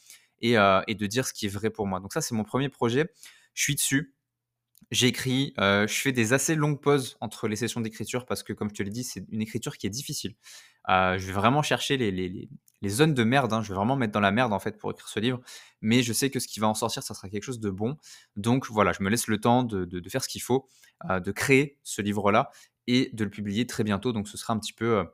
euh, 0.44 0.80
et 0.86 0.94
de 0.94 1.06
dire 1.06 1.26
ce 1.26 1.32
qui 1.32 1.46
est 1.46 1.50
vrai 1.50 1.70
pour 1.70 1.88
moi. 1.88 1.98
Donc 1.98 2.12
ça, 2.12 2.20
c'est 2.20 2.36
mon 2.36 2.44
premier 2.44 2.68
projet. 2.68 3.10
Je 3.54 3.62
suis 3.62 3.74
dessus 3.74 4.14
J'écris, 4.92 5.52
euh, 5.58 5.86
je 5.88 5.94
fais 5.94 6.12
des 6.12 6.32
assez 6.32 6.54
longues 6.54 6.80
pauses 6.80 7.16
entre 7.20 7.48
les 7.48 7.56
sessions 7.56 7.80
d'écriture 7.80 8.24
parce 8.24 8.44
que, 8.44 8.52
comme 8.52 8.68
je 8.68 8.74
te 8.74 8.82
l'ai 8.84 8.90
dit, 8.90 9.02
c'est 9.02 9.24
une 9.30 9.42
écriture 9.42 9.76
qui 9.78 9.86
est 9.88 9.90
difficile. 9.90 10.36
Euh, 10.88 11.18
je 11.18 11.26
vais 11.26 11.32
vraiment 11.32 11.62
chercher 11.62 11.96
les, 11.96 12.48
zones 12.88 13.12
de 13.12 13.24
merde. 13.24 13.52
Hein. 13.52 13.62
Je 13.62 13.70
vais 13.70 13.74
vraiment 13.74 13.96
mettre 13.96 14.12
dans 14.12 14.20
la 14.20 14.30
merde 14.30 14.52
en 14.52 14.60
fait 14.60 14.78
pour 14.78 14.92
écrire 14.92 15.08
ce 15.08 15.18
livre. 15.18 15.40
Mais 15.80 16.02
je 16.04 16.12
sais 16.12 16.30
que 16.30 16.38
ce 16.38 16.46
qui 16.46 16.60
va 16.60 16.68
en 16.68 16.74
sortir, 16.74 17.02
ça 17.02 17.14
sera 17.14 17.28
quelque 17.28 17.42
chose 17.42 17.58
de 17.58 17.70
bon. 17.70 17.96
Donc 18.36 18.66
voilà, 18.70 18.92
je 18.92 19.02
me 19.02 19.10
laisse 19.10 19.26
le 19.26 19.40
temps 19.40 19.64
de, 19.64 20.08
faire 20.08 20.22
ce 20.22 20.28
qu'il 20.28 20.42
faut, 20.42 20.68
euh, 21.10 21.18
de 21.18 21.32
créer 21.32 21.78
ce 21.82 22.00
livre-là 22.00 22.50
et 22.86 23.10
de 23.12 23.24
le 23.24 23.30
publier 23.30 23.66
très 23.66 23.82
bientôt. 23.82 24.12
Donc 24.12 24.28
ce 24.28 24.36
sera 24.36 24.54
un 24.54 24.58
petit 24.60 24.72
peu 24.72 25.04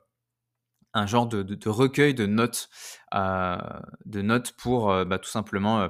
un 0.93 1.07
genre 1.07 1.25
de, 1.25 1.41
de, 1.41 1.69
recueil 1.69 2.13
de 2.13 2.27
notes, 2.27 2.69
de 3.11 4.21
notes 4.21 4.51
pour 4.51 5.05
bah, 5.05 5.17
tout 5.17 5.31
simplement 5.31 5.89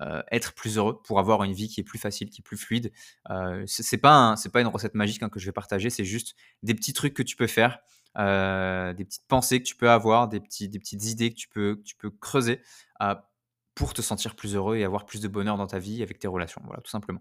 euh, 0.00 0.22
être 0.30 0.54
plus 0.54 0.78
heureux, 0.78 1.00
pour 1.02 1.18
avoir 1.18 1.42
une 1.44 1.52
vie 1.52 1.68
qui 1.68 1.80
est 1.80 1.84
plus 1.84 1.98
facile, 1.98 2.30
qui 2.30 2.40
est 2.40 2.44
plus 2.44 2.56
fluide. 2.56 2.92
Euh, 3.30 3.64
c'est 3.66 3.98
pas 3.98 4.34
c'est 4.36 4.50
pas 4.52 4.60
une 4.60 4.68
recette 4.68 4.94
magique 4.94 5.22
hein, 5.22 5.28
que 5.28 5.40
je 5.40 5.46
vais 5.46 5.52
partager, 5.52 5.90
c'est 5.90 6.04
juste 6.04 6.36
des 6.62 6.74
petits 6.74 6.92
trucs 6.92 7.14
que 7.14 7.22
tu 7.22 7.36
peux 7.36 7.48
faire, 7.48 7.80
euh, 8.18 8.92
des 8.92 9.04
petites 9.04 9.26
pensées 9.26 9.60
que 9.60 9.66
tu 9.66 9.76
peux 9.76 9.90
avoir, 9.90 10.28
des 10.28 10.40
petits 10.40 10.68
des 10.68 10.78
petites 10.78 11.04
idées 11.06 11.30
que 11.30 11.36
tu 11.36 11.48
peux 11.48 11.80
tu 11.84 11.96
peux 11.96 12.10
creuser 12.10 12.60
euh, 13.02 13.14
pour 13.80 13.94
te 13.94 14.02
sentir 14.02 14.36
plus 14.36 14.54
heureux 14.54 14.76
et 14.76 14.84
avoir 14.84 15.06
plus 15.06 15.20
de 15.20 15.28
bonheur 15.28 15.56
dans 15.56 15.66
ta 15.66 15.78
vie 15.78 16.02
avec 16.02 16.18
tes 16.18 16.28
relations. 16.28 16.60
Voilà, 16.64 16.80
tout 16.82 16.90
simplement. 16.90 17.20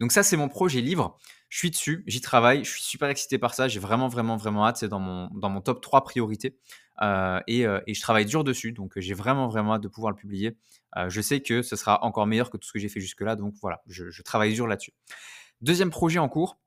Donc 0.00 0.10
ça, 0.10 0.22
c'est 0.22 0.36
mon 0.36 0.48
projet 0.48 0.80
livre. 0.80 1.16
Je 1.48 1.58
suis 1.58 1.70
dessus, 1.70 2.02
j'y 2.06 2.20
travaille, 2.20 2.64
je 2.64 2.70
suis 2.70 2.82
super 2.82 3.08
excité 3.08 3.38
par 3.38 3.54
ça. 3.54 3.68
J'ai 3.68 3.80
vraiment, 3.80 4.08
vraiment, 4.08 4.36
vraiment 4.36 4.66
hâte. 4.66 4.78
C'est 4.78 4.88
dans 4.88 4.98
mon, 4.98 5.60
top 5.60 5.80
3 5.80 6.02
priorités. 6.04 6.58
Euh, 7.02 7.40
et, 7.46 7.60
et, 7.62 7.94
je 7.94 8.00
travaille 8.00 8.26
dur 8.26 8.42
dessus. 8.42 8.72
Donc 8.72 8.92
j'ai 8.96 9.14
vraiment, 9.14 9.48
vraiment 9.48 9.74
hâte 9.74 9.82
de 9.82 9.88
pouvoir 9.88 10.10
le 10.10 10.16
publier. 10.16 10.56
Euh, 10.96 11.08
je 11.08 11.20
sais 11.20 11.40
que 11.40 11.62
ce 11.62 11.76
sera 11.76 12.02
encore 12.04 12.26
meilleur 12.26 12.50
que 12.50 12.56
tout 12.56 12.66
ce 12.66 12.72
que 12.72 12.78
j'ai 12.78 12.88
fait 12.88 13.00
jusque-là, 13.00 13.36
donc 13.36 13.54
voilà, 13.60 13.82
je, 13.86 14.22
travaille 14.22 14.54
dur 14.54 14.66
là-dessus. 14.66 14.92
Deuxième 15.60 15.90
projet 15.90 16.18
en 16.18 16.28
cours, 16.28 16.58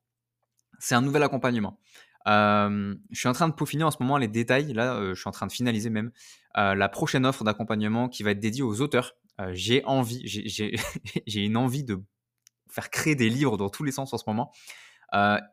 c'est 0.80 0.96
un 0.96 1.02
nouvel 1.02 1.24
accompagnement. 1.24 1.80
Euh, 2.28 2.96
je 3.10 3.20
suis 3.20 3.28
en 3.28 3.34
train 3.34 3.48
de 3.48 3.54
peaufiner 3.54 3.84
en 3.84 3.92
ce 3.92 3.98
moment 4.00 4.18
les 4.18 4.28
détails. 4.28 4.74
Là, 4.74 4.94
euh, 4.94 5.16
je 5.16 5.20
suis 5.20 5.28
en 5.28 5.32
train 5.32 5.48
de 5.48 5.52
finaliser 5.52 5.90
même 5.90 6.12
la 6.56 6.90
prochaine 6.90 7.26
offre 7.26 7.44
d'accompagnement 7.44 8.10
qui 8.10 8.24
va 8.24 8.32
être 8.32 8.40
dédiée 8.40 8.62
aux 8.62 8.82
auteurs. 8.82 9.16
J'ai 9.54 9.84
envie, 9.86 10.22
j'ai 11.28 11.46
une 11.46 11.58
envie 11.58 11.84
de 11.84 12.02
faire 12.70 12.90
créer 12.90 13.16
des 13.16 13.30
livres 13.30 13.58
dans 13.58 13.70
tous 13.70 13.84
les 13.84 13.92
sens 13.92 14.14
en 14.14 14.18
ce 14.18 14.24
moment. 14.28 14.52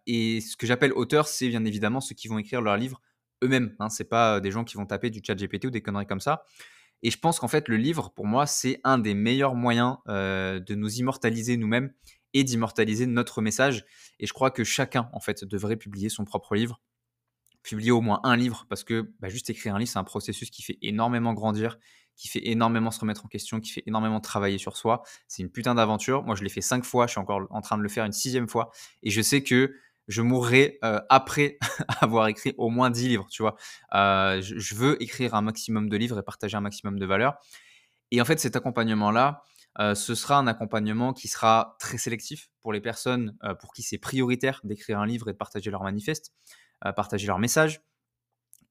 et 0.06 0.40
ce 0.40 0.56
que 0.56 0.66
j'appelle 0.66 0.92
auteurs, 0.92 1.28
c'est 1.28 1.48
bien 1.48 1.64
évidemment 1.64 2.00
ceux 2.00 2.14
qui 2.14 2.28
vont 2.28 2.38
écrire 2.38 2.60
leurs 2.60 2.76
livres 2.76 3.00
eux-mêmes. 3.42 3.74
Hein. 3.78 3.88
C'est 3.88 4.08
pas 4.08 4.40
des 4.40 4.50
gens 4.50 4.64
qui 4.64 4.76
vont 4.76 4.86
taper 4.86 5.10
du 5.10 5.20
chat 5.24 5.34
GPT 5.34 5.66
ou 5.66 5.70
des 5.70 5.82
conneries 5.82 6.06
comme 6.06 6.20
ça. 6.20 6.44
Et 7.02 7.10
je 7.10 7.18
pense 7.18 7.38
qu'en 7.38 7.48
fait, 7.48 7.68
le 7.68 7.76
livre, 7.76 8.12
pour 8.14 8.26
moi, 8.26 8.46
c'est 8.46 8.80
un 8.84 8.98
des 8.98 9.14
meilleurs 9.14 9.54
moyens 9.54 9.98
euh, 10.08 10.58
de 10.58 10.74
nous 10.74 10.96
immortaliser 10.96 11.56
nous-mêmes 11.56 11.92
et 12.34 12.44
d'immortaliser 12.44 13.06
notre 13.06 13.40
message. 13.40 13.84
Et 14.18 14.26
je 14.26 14.32
crois 14.32 14.50
que 14.50 14.64
chacun, 14.64 15.08
en 15.12 15.20
fait, 15.20 15.44
devrait 15.44 15.76
publier 15.76 16.08
son 16.08 16.24
propre 16.24 16.56
livre, 16.56 16.80
publier 17.62 17.92
au 17.92 18.00
moins 18.00 18.20
un 18.24 18.36
livre, 18.36 18.66
parce 18.68 18.82
que 18.82 19.12
bah, 19.20 19.28
juste 19.28 19.48
écrire 19.48 19.76
un 19.76 19.78
livre, 19.78 19.90
c'est 19.90 19.98
un 19.98 20.04
processus 20.04 20.50
qui 20.50 20.62
fait 20.62 20.78
énormément 20.82 21.34
grandir, 21.34 21.78
qui 22.18 22.28
fait 22.28 22.46
énormément 22.48 22.90
se 22.90 23.00
remettre 23.00 23.24
en 23.24 23.28
question, 23.28 23.60
qui 23.60 23.70
fait 23.70 23.84
énormément 23.86 24.20
travailler 24.20 24.58
sur 24.58 24.76
soi. 24.76 25.02
C'est 25.28 25.42
une 25.42 25.50
putain 25.50 25.74
d'aventure. 25.74 26.24
Moi, 26.24 26.34
je 26.34 26.42
l'ai 26.42 26.50
fait 26.50 26.60
cinq 26.60 26.84
fois, 26.84 27.06
je 27.06 27.12
suis 27.12 27.20
encore 27.20 27.46
en 27.50 27.60
train 27.62 27.78
de 27.78 27.82
le 27.82 27.88
faire 27.88 28.04
une 28.04 28.12
sixième 28.12 28.48
fois. 28.48 28.70
Et 29.02 29.10
je 29.10 29.22
sais 29.22 29.42
que 29.42 29.72
je 30.08 30.22
mourrai 30.22 30.78
euh, 30.84 31.00
après 31.10 31.58
avoir 32.00 32.26
écrit 32.26 32.54
au 32.58 32.70
moins 32.70 32.90
10 32.90 33.08
livres, 33.08 33.28
tu 33.30 33.42
vois. 33.42 33.56
Euh, 33.94 34.42
je, 34.42 34.74
veux 34.74 35.00
écrire 35.02 35.34
un 35.34 35.42
maximum 35.42 35.88
de 35.88 35.96
livres 35.96 36.18
et 36.18 36.22
partager 36.22 36.56
un 36.56 36.60
maximum 36.60 36.98
de 36.98 37.06
valeurs. 37.06 37.36
Et 38.10 38.20
en 38.20 38.24
fait, 38.24 38.40
cet 38.40 38.56
accompagnement-là, 38.56 39.42
euh, 39.78 39.94
ce 39.94 40.14
sera 40.14 40.38
un 40.38 40.46
accompagnement 40.46 41.12
qui 41.12 41.28
sera 41.28 41.76
très 41.78 41.98
sélectif 41.98 42.50
pour 42.62 42.72
les 42.72 42.80
personnes 42.80 43.36
pour 43.60 43.72
qui 43.72 43.82
c'est 43.82 43.98
prioritaire 43.98 44.60
d'écrire 44.64 44.98
un 44.98 45.06
livre 45.06 45.28
et 45.28 45.32
de 45.32 45.36
partager 45.36 45.70
leur 45.70 45.84
manifeste, 45.84 46.32
partager 46.96 47.26
leur 47.26 47.38
message. 47.38 47.80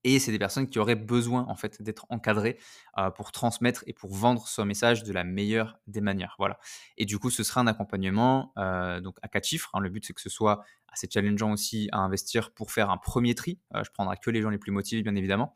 Et 0.10 0.20
c'est 0.20 0.32
des 0.32 0.40
personnes 0.40 0.70
qui 0.70 0.80
auraient 0.80 0.96
besoin 0.96 1.46
en 1.50 1.58
fait 1.58 1.82
d'être 1.82 2.06
encadrées 2.08 2.58
euh, 2.98 3.12
pour 3.12 3.34
transmettre 3.34 3.84
et 3.88 3.94
pour 3.94 4.14
vendre 4.14 4.48
ce 4.48 4.62
message 4.62 5.04
de 5.04 5.12
la 5.12 5.26
meilleure 5.26 5.82
des 5.86 6.00
manières. 6.00 6.36
Voilà. 6.40 6.60
Et 6.98 7.04
du 7.04 7.20
coup, 7.20 7.30
ce 7.30 7.44
sera 7.44 7.60
un 7.60 7.68
accompagnement 7.68 8.54
euh, 8.58 9.02
donc 9.02 9.18
à 9.22 9.28
quatre 9.28 9.44
chiffres. 9.44 9.70
Hein. 9.74 9.82
Le 9.82 9.90
but 9.90 10.06
c'est 10.06 10.14
que 10.14 10.22
ce 10.22 10.30
soit 10.30 10.64
assez 10.88 11.10
challengeant 11.14 11.52
aussi 11.52 11.90
à 11.92 11.98
investir 11.98 12.52
pour 12.52 12.72
faire 12.72 12.90
un 12.90 12.96
premier 12.96 13.36
tri. 13.36 13.60
Euh, 13.76 13.84
je 13.84 13.92
prendrai 13.92 14.16
que 14.16 14.30
les 14.30 14.42
gens 14.42 14.50
les 14.50 14.58
plus 14.58 14.72
motivés, 14.72 15.04
bien 15.04 15.16
évidemment. 15.16 15.54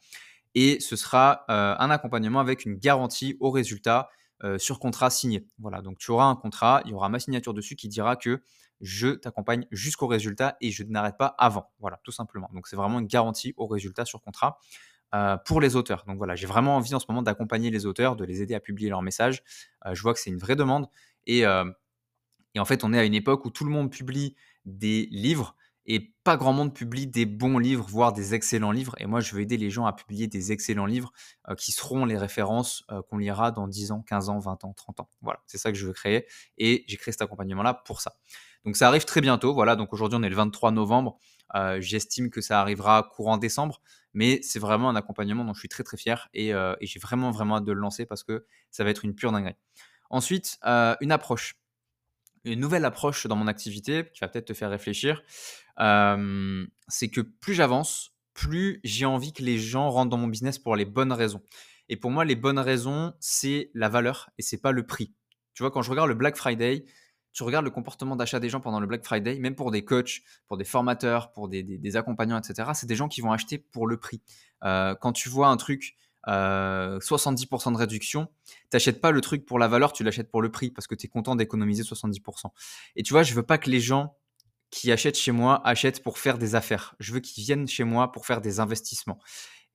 Et 0.53 0.81
ce 0.81 0.97
sera 0.97 1.45
un 1.47 1.89
accompagnement 1.89 2.41
avec 2.41 2.65
une 2.65 2.75
garantie 2.75 3.37
au 3.39 3.51
résultat 3.51 4.09
sur 4.57 4.79
contrat 4.79 5.09
signé. 5.09 5.47
Voilà. 5.59 5.81
Donc 5.81 5.97
tu 5.97 6.11
auras 6.11 6.25
un 6.25 6.35
contrat, 6.35 6.81
il 6.83 6.91
y 6.91 6.93
aura 6.93 7.07
ma 7.07 7.19
signature 7.19 7.53
dessus 7.53 7.77
qui 7.77 7.87
dira 7.87 8.17
que 8.17 8.43
je 8.81 9.09
t'accompagne 9.09 9.65
jusqu'au 9.71 10.07
résultat 10.07 10.57
et 10.59 10.71
je 10.71 10.83
n'arrête 10.83 11.17
pas 11.17 11.35
avant. 11.37 11.71
Voilà, 11.79 11.99
tout 12.03 12.11
simplement. 12.11 12.49
Donc 12.53 12.67
c'est 12.67 12.75
vraiment 12.75 12.99
une 12.99 13.07
garantie 13.07 13.53
au 13.57 13.67
résultat 13.67 14.05
sur 14.05 14.21
contrat. 14.21 14.57
Euh, 15.13 15.35
pour 15.35 15.59
les 15.59 15.75
auteurs. 15.75 16.05
Donc 16.07 16.15
voilà, 16.15 16.35
j'ai 16.35 16.47
vraiment 16.47 16.77
envie 16.77 16.95
en 16.95 16.99
ce 16.99 17.05
moment 17.09 17.21
d'accompagner 17.21 17.69
les 17.69 17.85
auteurs, 17.85 18.15
de 18.15 18.23
les 18.23 18.41
aider 18.41 18.55
à 18.55 18.61
publier 18.61 18.89
leurs 18.89 19.01
messages. 19.01 19.43
Euh, 19.85 19.93
je 19.93 20.01
vois 20.01 20.13
que 20.13 20.21
c'est 20.21 20.29
une 20.29 20.37
vraie 20.37 20.55
demande. 20.55 20.87
Et, 21.27 21.45
euh, 21.45 21.69
et, 22.55 22.61
en 22.61 22.65
fait, 22.65 22.85
on 22.85 22.93
est 22.93 22.97
à 22.97 23.03
une 23.03 23.13
époque 23.13 23.43
où 23.43 23.49
tout 23.49 23.65
le 23.65 23.71
monde 23.71 23.91
publie 23.91 24.37
des 24.63 25.09
livres 25.11 25.57
et 25.85 26.13
pas 26.23 26.37
grand 26.37 26.53
monde 26.53 26.73
publie 26.73 27.07
des 27.07 27.25
bons 27.25 27.57
livres, 27.57 27.85
voire 27.89 28.13
des 28.13 28.35
excellents 28.35 28.71
livres. 28.71 28.95
Et 28.99 29.05
moi, 29.05 29.19
je 29.19 29.35
veux 29.35 29.41
aider 29.41 29.57
les 29.57 29.69
gens 29.69 29.85
à 29.85 29.91
publier 29.91 30.27
des 30.27 30.53
excellents 30.53 30.85
livres 30.85 31.11
qui 31.57 31.73
seront 31.73 32.05
les 32.05 32.17
références 32.17 32.85
qu'on 33.09 33.17
lira 33.17 33.51
dans 33.51 33.67
10 33.67 33.91
ans, 33.91 34.03
15 34.03 34.29
ans, 34.29 34.39
20 34.39 34.63
ans, 34.63 34.73
30 34.73 34.99
ans. 35.01 35.09
Voilà, 35.21 35.41
c'est 35.47 35.57
ça 35.57 35.71
que 35.71 35.77
je 35.77 35.87
veux 35.87 35.93
créer. 35.93 36.27
Et 36.57 36.85
j'ai 36.87 36.97
créé 36.97 37.11
cet 37.11 37.23
accompagnement-là 37.23 37.73
pour 37.73 37.99
ça. 37.99 38.13
Donc 38.65 38.75
ça 38.75 38.87
arrive 38.87 39.05
très 39.05 39.21
bientôt. 39.21 39.53
Voilà, 39.53 39.75
donc 39.75 39.93
aujourd'hui 39.93 40.17
on 40.19 40.23
est 40.23 40.29
le 40.29 40.35
23 40.35 40.71
novembre. 40.71 41.19
Euh, 41.55 41.81
j'estime 41.81 42.29
que 42.29 42.41
ça 42.41 42.61
arrivera 42.61 43.03
courant 43.03 43.37
décembre, 43.37 43.81
mais 44.13 44.39
c'est 44.41 44.59
vraiment 44.59 44.89
un 44.89 44.95
accompagnement 44.95 45.43
dont 45.43 45.53
je 45.53 45.59
suis 45.59 45.69
très 45.69 45.83
très 45.83 45.97
fier 45.97 46.29
et, 46.33 46.53
euh, 46.53 46.75
j'ai 46.81 46.99
vraiment 46.99 47.31
vraiment 47.31 47.57
hâte 47.57 47.65
de 47.65 47.71
le 47.73 47.79
lancer 47.79 48.05
parce 48.05 48.23
que 48.23 48.45
ça 48.69 48.83
va 48.83 48.89
être 48.89 49.03
une 49.03 49.15
pure 49.15 49.31
dinguerie. 49.31 49.55
Ensuite, 50.09 50.59
euh, 50.65 50.95
une 51.01 51.11
approche, 51.11 51.55
une 52.45 52.59
nouvelle 52.59 52.85
approche 52.85 53.27
dans 53.27 53.35
mon 53.35 53.47
activité 53.47 54.05
qui 54.13 54.21
va 54.21 54.27
peut-être 54.27 54.45
te 54.45 54.53
faire 54.53 54.69
réfléchir. 54.69 55.21
c'est 56.87 57.09
que 57.09 57.21
plus 57.21 57.53
j'avance, 57.53 58.13
plus 58.33 58.79
j'ai 58.83 59.05
envie 59.05 59.33
que 59.33 59.43
les 59.43 59.57
gens 59.57 59.89
rentrent 59.89 60.09
dans 60.09 60.17
mon 60.17 60.27
business 60.27 60.59
pour 60.59 60.75
les 60.75 60.85
bonnes 60.85 61.11
raisons. 61.11 61.41
Et 61.89 61.97
pour 61.97 62.11
moi, 62.11 62.23
les 62.23 62.35
bonnes 62.35 62.59
raisons, 62.59 63.13
c'est 63.19 63.69
la 63.73 63.89
valeur 63.89 64.29
et 64.37 64.41
c'est 64.41 64.61
pas 64.61 64.71
le 64.71 64.85
prix. 64.85 65.13
Tu 65.53 65.63
vois, 65.63 65.71
quand 65.71 65.81
je 65.81 65.91
regarde 65.91 66.07
le 66.07 66.15
Black 66.15 66.37
Friday, 66.37 66.85
tu 67.33 67.43
regardes 67.43 67.65
le 67.65 67.71
comportement 67.71 68.15
d'achat 68.15 68.39
des 68.39 68.49
gens 68.49 68.59
pendant 68.59 68.79
le 68.79 68.87
Black 68.87 69.03
Friday, 69.03 69.39
même 69.39 69.55
pour 69.55 69.71
des 69.71 69.83
coachs, 69.83 70.21
pour 70.47 70.57
des 70.57 70.65
formateurs, 70.65 71.31
pour 71.31 71.47
des, 71.47 71.95
accompagnants, 71.95 72.39
etc., 72.39 72.71
c'est 72.73 72.87
des 72.87 72.95
gens 72.95 73.07
qui 73.07 73.21
vont 73.21 73.31
acheter 73.31 73.57
pour 73.57 73.87
le 73.87 73.97
prix. 73.97 74.21
Euh, 74.63 74.95
quand 74.95 75.13
tu 75.13 75.29
vois 75.29 75.47
un 75.47 75.57
truc, 75.57 75.95
70% 76.27 76.29
euh, 76.29 77.71
de 77.71 77.77
réduction, 77.77 78.27
tu 78.45 78.55
n'achètes 78.73 79.01
pas 79.01 79.11
le 79.11 79.21
truc 79.21 79.45
pour 79.45 79.59
la 79.59 79.67
valeur, 79.67 79.91
tu 79.93 80.03
l'achètes 80.03 80.29
pour 80.29 80.41
le 80.41 80.51
prix 80.51 80.69
parce 80.69 80.87
que 80.87 80.95
tu 80.95 81.07
es 81.07 81.09
content 81.09 81.35
d'économiser 81.35 81.83
70%. 81.83 82.51
Et 82.95 83.03
tu 83.03 83.13
vois, 83.13 83.23
je 83.23 83.33
veux 83.33 83.43
pas 83.43 83.57
que 83.57 83.69
les 83.69 83.79
gens 83.79 84.17
qui 84.69 84.91
achètent 84.91 85.17
chez 85.17 85.31
moi 85.31 85.65
achètent 85.67 86.03
pour 86.03 86.17
faire 86.17 86.37
des 86.37 86.55
affaires. 86.55 86.95
Je 86.99 87.13
veux 87.13 87.19
qu'ils 87.19 87.43
viennent 87.43 87.67
chez 87.67 87.83
moi 87.83 88.11
pour 88.11 88.25
faire 88.25 88.41
des 88.41 88.59
investissements. 88.59 89.19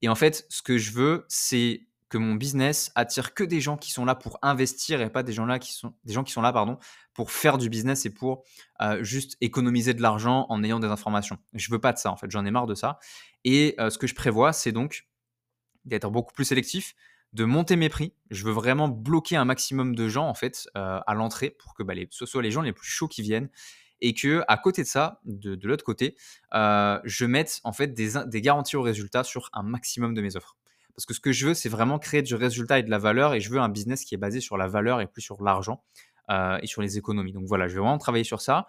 Et 0.02 0.08
en 0.08 0.14
fait, 0.14 0.46
ce 0.48 0.62
que 0.62 0.78
je 0.78 0.92
veux, 0.92 1.24
c'est 1.28 1.86
que 2.08 2.18
mon 2.18 2.34
business 2.34 2.92
attire 2.94 3.34
que 3.34 3.42
des 3.42 3.60
gens 3.60 3.76
qui 3.76 3.90
sont 3.90 4.04
là 4.04 4.14
pour 4.14 4.38
investir 4.42 5.00
et 5.00 5.10
pas 5.10 5.22
des 5.22 5.32
gens 5.32 5.46
là 5.46 5.58
qui 5.58 5.72
sont 5.72 5.94
des 6.04 6.12
gens 6.12 6.22
qui 6.24 6.32
sont 6.32 6.42
là 6.42 6.52
pardon 6.52 6.78
pour 7.14 7.32
faire 7.32 7.58
du 7.58 7.68
business 7.68 8.06
et 8.06 8.10
pour 8.10 8.44
euh, 8.80 9.02
juste 9.02 9.36
économiser 9.40 9.94
de 9.94 10.02
l'argent 10.02 10.46
en 10.48 10.62
ayant 10.62 10.78
des 10.78 10.88
informations. 10.88 11.38
Je 11.54 11.70
veux 11.70 11.80
pas 11.80 11.92
de 11.92 11.98
ça 11.98 12.10
en 12.10 12.16
fait, 12.16 12.30
j'en 12.30 12.44
ai 12.44 12.50
marre 12.50 12.66
de 12.66 12.74
ça. 12.74 12.98
Et 13.44 13.74
euh, 13.80 13.90
ce 13.90 13.98
que 13.98 14.06
je 14.06 14.14
prévois, 14.14 14.52
c'est 14.52 14.72
donc 14.72 15.06
d'être 15.84 16.10
beaucoup 16.10 16.32
plus 16.32 16.44
sélectif, 16.44 16.94
de 17.32 17.44
monter 17.44 17.76
mes 17.76 17.88
prix. 17.88 18.12
Je 18.30 18.44
veux 18.44 18.52
vraiment 18.52 18.88
bloquer 18.88 19.36
un 19.36 19.44
maximum 19.44 19.94
de 19.94 20.08
gens 20.08 20.28
en 20.28 20.34
fait 20.34 20.68
euh, 20.76 21.00
à 21.06 21.14
l'entrée 21.14 21.50
pour 21.50 21.74
que 21.74 21.82
bah, 21.82 21.94
ce 22.10 22.26
soit 22.26 22.42
les 22.42 22.50
gens 22.50 22.62
les 22.62 22.72
plus 22.72 22.88
chauds 22.88 23.08
qui 23.08 23.22
viennent 23.22 23.48
et 24.00 24.14
que 24.14 24.42
à 24.46 24.58
côté 24.58 24.82
de 24.82 24.88
ça, 24.88 25.20
de, 25.24 25.58
l'autre 25.66 25.84
côté, 25.84 26.16
je 26.52 27.24
mette 27.24 27.60
en 27.64 27.72
fait 27.72 27.94
des, 27.94 28.10
des 28.26 28.42
garanties 28.42 28.76
au 28.76 28.82
résultat 28.82 29.24
sur 29.24 29.48
un 29.54 29.62
maximum 29.62 30.12
de 30.12 30.20
mes 30.20 30.36
offres. 30.36 30.54
Parce 30.96 31.04
que 31.04 31.14
ce 31.14 31.20
que 31.20 31.30
je 31.30 31.48
veux, 31.48 31.54
c'est 31.54 31.68
vraiment 31.68 31.98
créer 31.98 32.22
du 32.22 32.34
résultat 32.34 32.78
et 32.78 32.82
de 32.82 32.90
la 32.90 32.98
valeur. 32.98 33.34
Et 33.34 33.40
je 33.40 33.50
veux 33.50 33.60
un 33.60 33.68
business 33.68 34.04
qui 34.04 34.14
est 34.14 34.18
basé 34.18 34.40
sur 34.40 34.56
la 34.56 34.66
valeur 34.66 35.00
et 35.00 35.06
plus 35.06 35.20
sur 35.20 35.42
l'argent 35.42 35.84
euh, 36.30 36.58
et 36.62 36.66
sur 36.66 36.80
les 36.80 36.96
économies. 36.96 37.32
Donc 37.32 37.44
voilà, 37.46 37.68
je 37.68 37.74
vais 37.74 37.80
vraiment 37.80 37.98
travailler 37.98 38.24
sur 38.24 38.40
ça. 38.40 38.66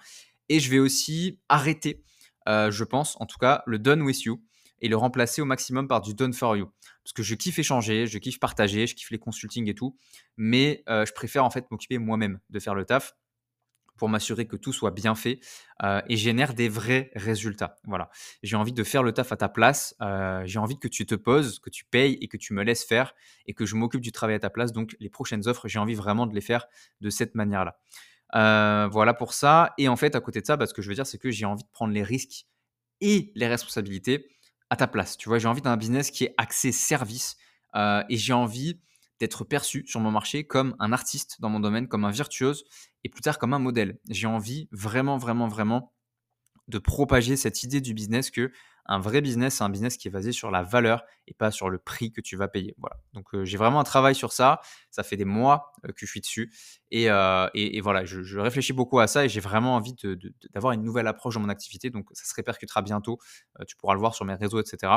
Et 0.49 0.59
je 0.59 0.69
vais 0.69 0.79
aussi 0.79 1.39
arrêter, 1.47 2.03
euh, 2.49 2.69
je 2.69 2.83
pense, 2.83 3.15
en 3.21 3.25
tout 3.25 3.37
cas, 3.37 3.63
le 3.65 3.79
done 3.79 4.01
with 4.01 4.23
you 4.23 4.43
et 4.81 4.89
le 4.89 4.97
remplacer 4.97 5.41
au 5.41 5.45
maximum 5.45 5.87
par 5.87 6.01
du 6.01 6.13
done 6.13 6.33
for 6.33 6.55
you. 6.57 6.69
Parce 7.03 7.13
que 7.13 7.23
je 7.23 7.33
kiffe 7.35 7.59
échanger, 7.59 8.07
je 8.07 8.17
kiffe 8.17 8.39
partager, 8.39 8.87
je 8.87 8.95
kiffe 8.95 9.11
les 9.11 9.19
consultings 9.19 9.69
et 9.69 9.73
tout. 9.73 9.97
Mais 10.35 10.83
euh, 10.89 11.05
je 11.05 11.13
préfère 11.13 11.45
en 11.45 11.49
fait 11.49 11.69
m'occuper 11.71 11.97
moi-même 11.97 12.39
de 12.49 12.59
faire 12.59 12.75
le 12.75 12.85
taf 12.85 13.15
pour 13.97 14.09
m'assurer 14.09 14.45
que 14.45 14.55
tout 14.55 14.73
soit 14.73 14.91
bien 14.91 15.15
fait 15.15 15.39
euh, 15.83 16.01
et 16.07 16.15
génère 16.15 16.53
des 16.53 16.69
vrais 16.69 17.11
résultats. 17.15 17.77
Voilà. 17.85 18.09
J'ai 18.43 18.55
envie 18.55 18.73
de 18.73 18.83
faire 18.83 19.03
le 19.03 19.11
taf 19.11 19.31
à 19.31 19.37
ta 19.37 19.49
place. 19.49 19.95
Euh, 20.01 20.43
j'ai 20.45 20.59
envie 20.59 20.79
que 20.79 20.87
tu 20.87 21.05
te 21.05 21.15
poses, 21.15 21.59
que 21.59 21.69
tu 21.69 21.85
payes 21.85 22.17
et 22.21 22.27
que 22.27 22.37
tu 22.37 22.53
me 22.53 22.63
laisses 22.63 22.85
faire 22.85 23.13
et 23.45 23.53
que 23.53 23.65
je 23.65 23.75
m'occupe 23.75 24.01
du 24.01 24.11
travail 24.11 24.35
à 24.35 24.39
ta 24.39 24.49
place. 24.49 24.71
Donc, 24.71 24.95
les 24.99 25.09
prochaines 25.09 25.47
offres, 25.47 25.67
j'ai 25.67 25.79
envie 25.79 25.95
vraiment 25.95 26.27
de 26.27 26.33
les 26.33 26.41
faire 26.41 26.67
de 27.01 27.09
cette 27.09 27.35
manière-là. 27.35 27.77
Euh, 28.35 28.87
voilà 28.91 29.13
pour 29.13 29.33
ça. 29.33 29.73
Et 29.77 29.87
en 29.87 29.95
fait, 29.95 30.15
à 30.15 30.21
côté 30.21 30.41
de 30.41 30.45
ça, 30.45 30.57
bah, 30.57 30.67
ce 30.67 30.73
que 30.73 30.81
je 30.81 30.89
veux 30.89 30.95
dire, 30.95 31.07
c'est 31.07 31.17
que 31.17 31.31
j'ai 31.31 31.45
envie 31.45 31.63
de 31.63 31.69
prendre 31.69 31.93
les 31.93 32.03
risques 32.03 32.45
et 33.01 33.31
les 33.35 33.47
responsabilités 33.47 34.27
à 34.69 34.75
ta 34.75 34.87
place. 34.87 35.17
Tu 35.17 35.29
vois, 35.29 35.39
j'ai 35.39 35.47
envie 35.47 35.61
d'un 35.61 35.77
business 35.77 36.11
qui 36.11 36.25
est 36.25 36.33
axé 36.37 36.71
service 36.71 37.37
et 38.09 38.17
j'ai 38.17 38.33
envie 38.33 38.81
d'être 39.19 39.43
perçu 39.43 39.85
sur 39.87 39.99
mon 39.99 40.11
marché 40.11 40.45
comme 40.45 40.75
un 40.79 40.93
artiste 40.93 41.41
dans 41.41 41.49
mon 41.49 41.59
domaine, 41.59 41.87
comme 41.87 42.05
un 42.05 42.11
virtuose 42.11 42.65
et 43.03 43.09
plus 43.09 43.21
tard 43.21 43.39
comme 43.39 43.53
un 43.53 43.59
modèle. 43.59 43.99
J'ai 44.09 44.27
envie 44.27 44.67
vraiment, 44.71 45.17
vraiment, 45.17 45.47
vraiment 45.47 45.93
de 46.67 46.79
propager 46.79 47.37
cette 47.37 47.63
idée 47.63 47.81
du 47.81 47.93
business 47.93 48.29
que 48.29 48.51
un 48.89 48.99
vrai 48.99 49.19
business, 49.19 49.55
c'est 49.55 49.63
un 49.63 49.69
business 49.69 49.97
qui 49.97 50.07
est 50.07 50.11
basé 50.11 50.31
sur 50.31 50.49
la 50.49 50.63
valeur 50.63 51.03
et 51.27 51.33
pas 51.33 51.51
sur 51.51 51.69
le 51.69 51.77
prix 51.77 52.11
que 52.13 52.21
tu 52.21 52.37
vas 52.37 52.47
payer. 52.47 52.73
Voilà. 52.77 52.95
Donc 53.13 53.35
euh, 53.35 53.43
j'ai 53.43 53.57
vraiment 53.57 53.81
un 53.81 53.83
travail 53.83 54.15
sur 54.15 54.31
ça. 54.31 54.61
Ça 54.91 55.03
fait 55.03 55.17
des 55.17 55.25
mois 55.25 55.73
euh, 55.85 55.89
que 55.89 56.05
je 56.05 56.05
suis 56.05 56.21
dessus 56.21 56.53
et, 56.89 57.09
euh, 57.09 57.49
et, 57.53 57.81
voilà, 57.81 58.05
je, 58.05 58.39
réfléchis 58.39 58.71
beaucoup 58.71 58.99
à 58.99 59.07
ça 59.07 59.25
et 59.25 59.29
j'ai 59.29 59.41
vraiment 59.41 59.75
envie 59.75 59.93
d'avoir 60.53 60.71
une 60.71 60.83
nouvelle 60.83 61.07
approche 61.07 61.35
dans 61.35 61.41
mon 61.41 61.49
activité. 61.49 61.89
Donc 61.89 62.07
ça 62.13 62.23
se 62.23 62.33
répercutera 62.33 62.81
bientôt. 62.81 63.19
tu 63.67 63.75
pourras 63.75 63.93
le 63.93 63.99
voir 63.99 64.15
sur 64.15 64.23
mes 64.23 64.35
réseaux, 64.35 64.61
etc 64.61 64.93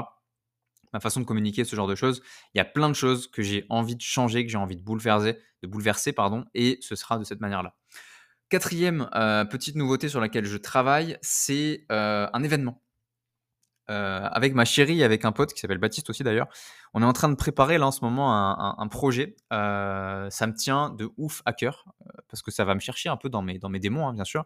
ma 0.92 1.00
façon 1.00 1.20
de 1.20 1.24
communiquer, 1.24 1.64
ce 1.64 1.76
genre 1.76 1.86
de 1.86 1.94
choses. 1.94 2.22
Il 2.54 2.58
y 2.58 2.60
a 2.60 2.64
plein 2.64 2.88
de 2.88 2.94
choses 2.94 3.30
que 3.30 3.42
j'ai 3.42 3.66
envie 3.68 3.96
de 3.96 4.02
changer, 4.02 4.44
que 4.44 4.50
j'ai 4.50 4.58
envie 4.58 4.76
de 4.76 4.82
bouleverser, 4.82 5.38
de 5.62 5.68
bouleverser, 5.68 6.12
pardon, 6.12 6.44
et 6.54 6.78
ce 6.80 6.96
sera 6.96 7.18
de 7.18 7.24
cette 7.24 7.40
manière-là. 7.40 7.74
Quatrième 8.50 9.08
euh, 9.14 9.44
petite 9.44 9.76
nouveauté 9.76 10.08
sur 10.08 10.20
laquelle 10.20 10.44
je 10.44 10.56
travaille, 10.56 11.16
c'est 11.22 11.86
euh, 11.92 12.26
un 12.32 12.42
événement. 12.42 12.82
Euh, 13.90 14.28
avec 14.30 14.54
ma 14.54 14.64
chérie, 14.64 15.02
avec 15.04 15.24
un 15.24 15.32
pote 15.32 15.52
qui 15.52 15.60
s'appelle 15.60 15.78
Baptiste 15.78 16.10
aussi 16.10 16.22
d'ailleurs, 16.22 16.48
on 16.94 17.02
est 17.02 17.06
en 17.06 17.12
train 17.12 17.28
de 17.28 17.34
préparer 17.34 17.78
là 17.78 17.86
en 17.86 17.90
ce 17.90 18.04
moment 18.04 18.32
un, 18.32 18.88
projet. 18.88 19.36
ça 19.50 20.46
me 20.46 20.52
tient 20.52 20.90
de 20.90 21.10
ouf 21.16 21.42
à 21.44 21.52
cœur 21.52 21.84
parce 22.28 22.40
que 22.42 22.52
ça 22.52 22.64
va 22.64 22.74
me 22.74 22.80
chercher 22.80 23.08
un 23.08 23.16
peu 23.16 23.28
dans 23.28 23.42
mes, 23.42 23.58
démons, 23.80 24.06
hein, 24.06 24.14
bien 24.14 24.24
sûr. 24.24 24.44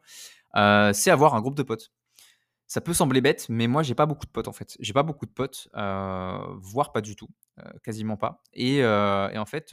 c'est 0.55 1.11
avoir 1.11 1.35
un 1.35 1.43
groupe 1.43 1.57
de 1.57 1.63
potes. 1.63 1.93
Ça 2.75 2.81
peut 2.81 2.93
sembler 2.93 3.21
bête, 3.21 3.47
mais 3.49 3.69
moi, 3.69 3.85
j'ai 3.85 3.95
pas 3.95 4.05
beaucoup 4.05 4.27
de 4.27 4.33
potes 4.33 4.49
en 4.49 4.53
fait. 4.53 4.77
J'ai 4.81 4.93
pas 4.93 5.05
beaucoup 5.05 5.27
de 5.27 5.31
potes, 5.31 5.69
euh, 5.77 6.39
voire 6.57 6.91
pas 6.91 7.03
du 7.03 7.15
tout, 7.15 7.29
euh, 7.61 7.71
quasiment 7.85 8.17
pas. 8.17 8.43
Et, 8.53 8.83
euh, 8.83 9.29
en 9.39 9.45
fait, 9.45 9.73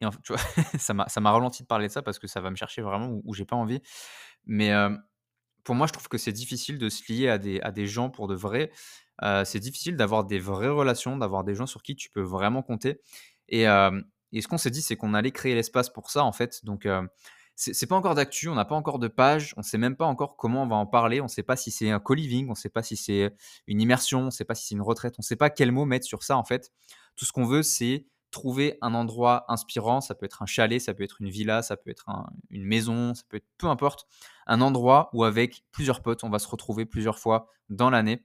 et 0.00 0.06
en 0.06 0.10
ça 0.78 0.94
m'a 0.94 1.32
ralenti 1.32 1.64
de 1.64 1.66
parler 1.66 1.88
de 1.88 1.92
ça 1.92 2.00
parce 2.00 2.20
que 2.20 2.28
ça 2.28 2.40
va 2.40 2.50
me 2.52 2.54
chercher 2.54 2.80
vraiment 2.80 3.08
où, 3.24 3.34
j'ai 3.34 3.44
pas 3.44 3.56
envie. 3.56 3.82
Mais 4.46 4.70
pour 5.64 5.74
moi, 5.74 5.88
je 5.88 5.92
trouve 5.94 6.06
que 6.06 6.16
c'est 6.16 6.30
difficile 6.30 6.78
de 6.78 6.88
se 6.88 7.12
lier 7.12 7.28
à 7.28 7.38
des, 7.38 7.60
à 7.62 7.72
des 7.72 7.88
gens 7.88 8.08
pour 8.08 8.28
de 8.28 8.36
vrai. 8.36 8.70
c'est 9.44 9.58
difficile 9.58 9.96
d'avoir 9.96 10.26
des 10.26 10.38
vraies 10.38 10.68
relations, 10.68 11.16
d'avoir 11.16 11.42
des 11.42 11.56
gens 11.56 11.66
sur 11.66 11.82
qui 11.82 11.96
tu 11.96 12.08
peux 12.08 12.22
vraiment 12.22 12.62
compter. 12.62 13.00
Et, 13.48 13.62
et 13.64 14.40
ce 14.40 14.46
qu'on 14.46 14.58
s'est 14.58 14.70
dit, 14.70 14.80
c'est 14.80 14.94
qu'on 14.94 15.12
allait 15.12 15.32
créer 15.32 15.56
l'espace 15.56 15.90
pour 15.90 16.12
ça 16.12 16.22
en 16.22 16.30
fait. 16.30 16.64
Donc 16.64 16.86
c'est 17.60 17.86
pas 17.86 17.96
encore 17.96 18.14
d'actu, 18.14 18.48
on 18.48 18.54
n'a 18.54 18.64
pas 18.64 18.76
encore 18.76 19.00
de 19.00 19.08
page, 19.08 19.52
on 19.56 19.62
sait 19.62 19.78
même 19.78 19.96
pas 19.96 20.06
encore 20.06 20.36
comment 20.36 20.62
on 20.62 20.68
va 20.68 20.76
en 20.76 20.86
parler, 20.86 21.20
on 21.20 21.26
sait 21.26 21.42
pas 21.42 21.56
si 21.56 21.72
c'est 21.72 21.90
un 21.90 21.98
co-living, 21.98 22.48
on 22.48 22.54
sait 22.54 22.68
pas 22.68 22.84
si 22.84 22.96
c'est 22.96 23.34
une 23.66 23.80
immersion, 23.80 24.28
on 24.28 24.30
sait 24.30 24.44
pas 24.44 24.54
si 24.54 24.68
c'est 24.68 24.74
une 24.76 24.82
retraite, 24.82 25.16
on 25.18 25.22
sait 25.22 25.34
pas 25.34 25.50
quel 25.50 25.72
mot 25.72 25.84
mettre 25.84 26.06
sur 26.06 26.22
ça 26.22 26.36
en 26.36 26.44
fait. 26.44 26.72
Tout 27.16 27.24
ce 27.24 27.32
qu'on 27.32 27.44
veut, 27.44 27.64
c'est 27.64 28.06
trouver 28.30 28.78
un 28.80 28.94
endroit 28.94 29.44
inspirant, 29.48 30.00
ça 30.00 30.14
peut 30.14 30.24
être 30.24 30.40
un 30.40 30.46
chalet, 30.46 30.80
ça 30.80 30.94
peut 30.94 31.02
être 31.02 31.20
une 31.20 31.30
villa, 31.30 31.62
ça 31.62 31.76
peut 31.76 31.90
être 31.90 32.06
une 32.50 32.64
maison, 32.64 33.14
ça 33.14 33.24
peut 33.28 33.38
être 33.38 33.48
peu 33.58 33.66
importe, 33.66 34.06
un 34.46 34.60
endroit 34.60 35.10
où 35.12 35.24
avec 35.24 35.64
plusieurs 35.72 36.00
potes, 36.00 36.22
on 36.22 36.30
va 36.30 36.38
se 36.38 36.46
retrouver 36.46 36.86
plusieurs 36.86 37.18
fois 37.18 37.48
dans 37.70 37.90
l'année. 37.90 38.24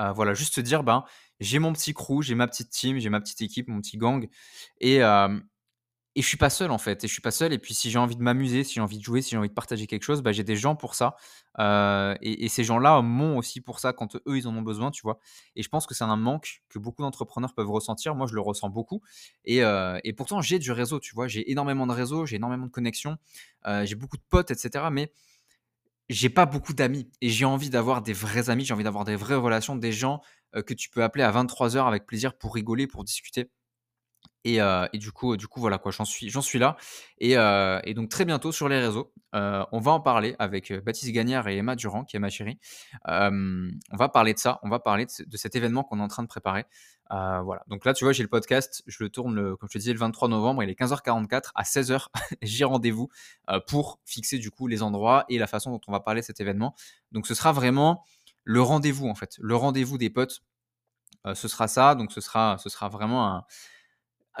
Euh, 0.00 0.12
voilà, 0.12 0.34
juste 0.34 0.54
se 0.54 0.60
dire, 0.60 0.84
ben, 0.84 1.04
j'ai 1.40 1.58
mon 1.58 1.72
petit 1.72 1.94
crew, 1.94 2.20
j'ai 2.22 2.36
ma 2.36 2.46
petite 2.46 2.70
team, 2.70 2.98
j'ai 2.98 3.08
ma 3.08 3.20
petite 3.20 3.40
équipe, 3.42 3.66
mon 3.66 3.80
petit 3.80 3.96
gang, 3.96 4.28
et, 4.80 5.02
euh, 5.02 5.40
et 6.16 6.22
je 6.22 6.26
suis 6.26 6.38
pas 6.38 6.48
seul 6.48 6.70
en 6.70 6.78
fait, 6.78 7.04
et 7.04 7.08
je 7.08 7.12
suis 7.12 7.20
pas 7.20 7.30
seul. 7.30 7.52
Et 7.52 7.58
puis 7.58 7.74
si 7.74 7.90
j'ai 7.90 7.98
envie 7.98 8.16
de 8.16 8.22
m'amuser, 8.22 8.64
si 8.64 8.74
j'ai 8.74 8.80
envie 8.80 8.96
de 8.96 9.02
jouer, 9.04 9.20
si 9.20 9.30
j'ai 9.30 9.36
envie 9.36 9.50
de 9.50 9.54
partager 9.54 9.86
quelque 9.86 10.02
chose, 10.02 10.22
bah, 10.22 10.32
j'ai 10.32 10.44
des 10.44 10.56
gens 10.56 10.74
pour 10.74 10.94
ça. 10.94 11.14
Euh, 11.58 12.16
et, 12.22 12.48
ces 12.48 12.64
gens-là 12.64 13.02
m'ont 13.02 13.36
aussi 13.36 13.60
pour 13.60 13.80
ça 13.80 13.92
quand 13.92 14.16
eux 14.16 14.38
ils 14.38 14.48
en 14.48 14.56
ont 14.56 14.62
besoin, 14.62 14.90
tu 14.90 15.02
vois. 15.02 15.18
Et 15.56 15.62
je 15.62 15.68
pense 15.68 15.86
que 15.86 15.94
c'est 15.94 16.04
un 16.04 16.16
manque 16.16 16.62
que 16.70 16.78
beaucoup 16.78 17.02
d'entrepreneurs 17.02 17.54
peuvent 17.54 17.70
ressentir. 17.70 18.14
Moi, 18.14 18.26
je 18.26 18.34
le 18.34 18.40
ressens 18.40 18.70
beaucoup. 18.70 19.02
Et, 19.44 19.62
euh, 19.62 19.98
pourtant, 20.16 20.40
j'ai 20.40 20.58
du 20.58 20.72
réseau, 20.72 21.00
tu 21.00 21.14
vois. 21.14 21.28
J'ai 21.28 21.50
énormément 21.50 21.86
de 21.86 21.92
réseau, 21.92 22.24
j'ai 22.24 22.36
énormément 22.36 22.64
de 22.66 22.70
connexions, 22.70 23.18
euh, 23.66 23.84
j'ai 23.84 23.94
beaucoup 23.94 24.16
de 24.16 24.24
potes, 24.30 24.50
etc. 24.50 24.86
Mais 24.90 25.12
j'ai 26.08 26.30
pas 26.30 26.46
beaucoup 26.46 26.72
d'amis 26.72 27.10
et 27.20 27.28
j'ai 27.28 27.44
envie 27.44 27.68
d'avoir 27.68 28.00
des 28.00 28.14
vrais 28.14 28.48
amis, 28.48 28.64
j'ai 28.64 28.72
envie 28.72 28.84
d'avoir 28.84 29.04
des 29.04 29.16
vraies 29.16 29.34
relations, 29.34 29.76
des 29.76 29.92
gens 29.92 30.22
que 30.66 30.72
tu 30.72 30.88
peux 30.88 31.02
appeler 31.02 31.24
à 31.24 31.30
23 31.30 31.76
heures 31.76 31.88
avec 31.88 32.06
plaisir 32.06 32.38
pour 32.38 32.54
rigoler, 32.54 32.86
pour 32.86 33.04
discuter. 33.04 33.50
Et, 34.46 34.98
du 34.98 35.10
coup, 35.10 35.36
du 35.36 35.48
coup, 35.48 35.60
voilà 35.60 35.78
quoi, 35.78 35.90
j'en 35.90 36.04
suis, 36.04 36.30
j'en 36.30 36.40
suis 36.40 36.60
là. 36.60 36.76
Et, 37.18 37.34
donc 37.94 38.08
très 38.08 38.24
bientôt 38.24 38.52
sur 38.52 38.68
les 38.68 38.78
réseaux, 38.78 39.12
on 39.32 39.80
va 39.80 39.90
en 39.90 40.00
parler 40.00 40.36
avec 40.38 40.72
Baptiste 40.84 41.12
Gagnard 41.12 41.48
et 41.48 41.56
Emma 41.56 41.74
Durand, 41.74 42.04
qui 42.04 42.16
est 42.16 42.20
ma 42.20 42.30
chérie. 42.30 42.58
on 43.06 43.70
va 43.92 44.08
parler 44.08 44.34
de 44.34 44.38
ça, 44.38 44.60
on 44.62 44.68
va 44.68 44.78
parler 44.78 45.06
de, 45.06 45.36
cet 45.36 45.56
événement 45.56 45.82
qu'on 45.82 45.98
est 45.98 46.02
en 46.02 46.08
train 46.08 46.22
de 46.22 46.28
préparer. 46.28 46.64
voilà. 47.10 47.64
Donc 47.66 47.84
là, 47.84 47.92
tu 47.92 48.04
vois, 48.04 48.12
j'ai 48.12 48.22
le 48.22 48.28
podcast, 48.28 48.84
je 48.86 49.02
le 49.02 49.10
tourne, 49.10 49.56
comme 49.56 49.68
je 49.68 49.72
te 49.72 49.78
disais, 49.78 49.92
le 49.92 49.98
23 49.98 50.28
novembre, 50.28 50.62
il 50.62 50.70
est 50.70 50.78
15h44, 50.78 51.50
à 51.56 51.64
16h, 51.64 52.06
j'ai 52.42 52.64
rendez-vous 52.64 53.08
pour 53.66 54.00
fixer 54.04 54.38
du 54.38 54.52
coup 54.52 54.68
les 54.68 54.82
endroits 54.82 55.24
et 55.28 55.38
la 55.38 55.48
façon 55.48 55.72
dont 55.72 55.80
on 55.88 55.92
va 55.92 56.00
parler 56.00 56.20
de 56.20 56.26
cet 56.26 56.40
événement. 56.40 56.74
Donc 57.10 57.26
ce 57.26 57.34
sera 57.34 57.52
vraiment 57.52 58.04
le 58.44 58.62
rendez-vous 58.62 59.08
en 59.08 59.16
fait, 59.16 59.36
le 59.40 59.56
rendez-vous 59.56 59.98
des 59.98 60.08
potes. 60.08 60.44
ce 61.34 61.48
sera 61.48 61.66
ça, 61.66 61.96
donc 61.96 62.12
ce 62.12 62.20
sera, 62.20 62.58
ce 62.58 62.68
sera 62.68 62.88
vraiment 62.88 63.26
un 63.26 63.44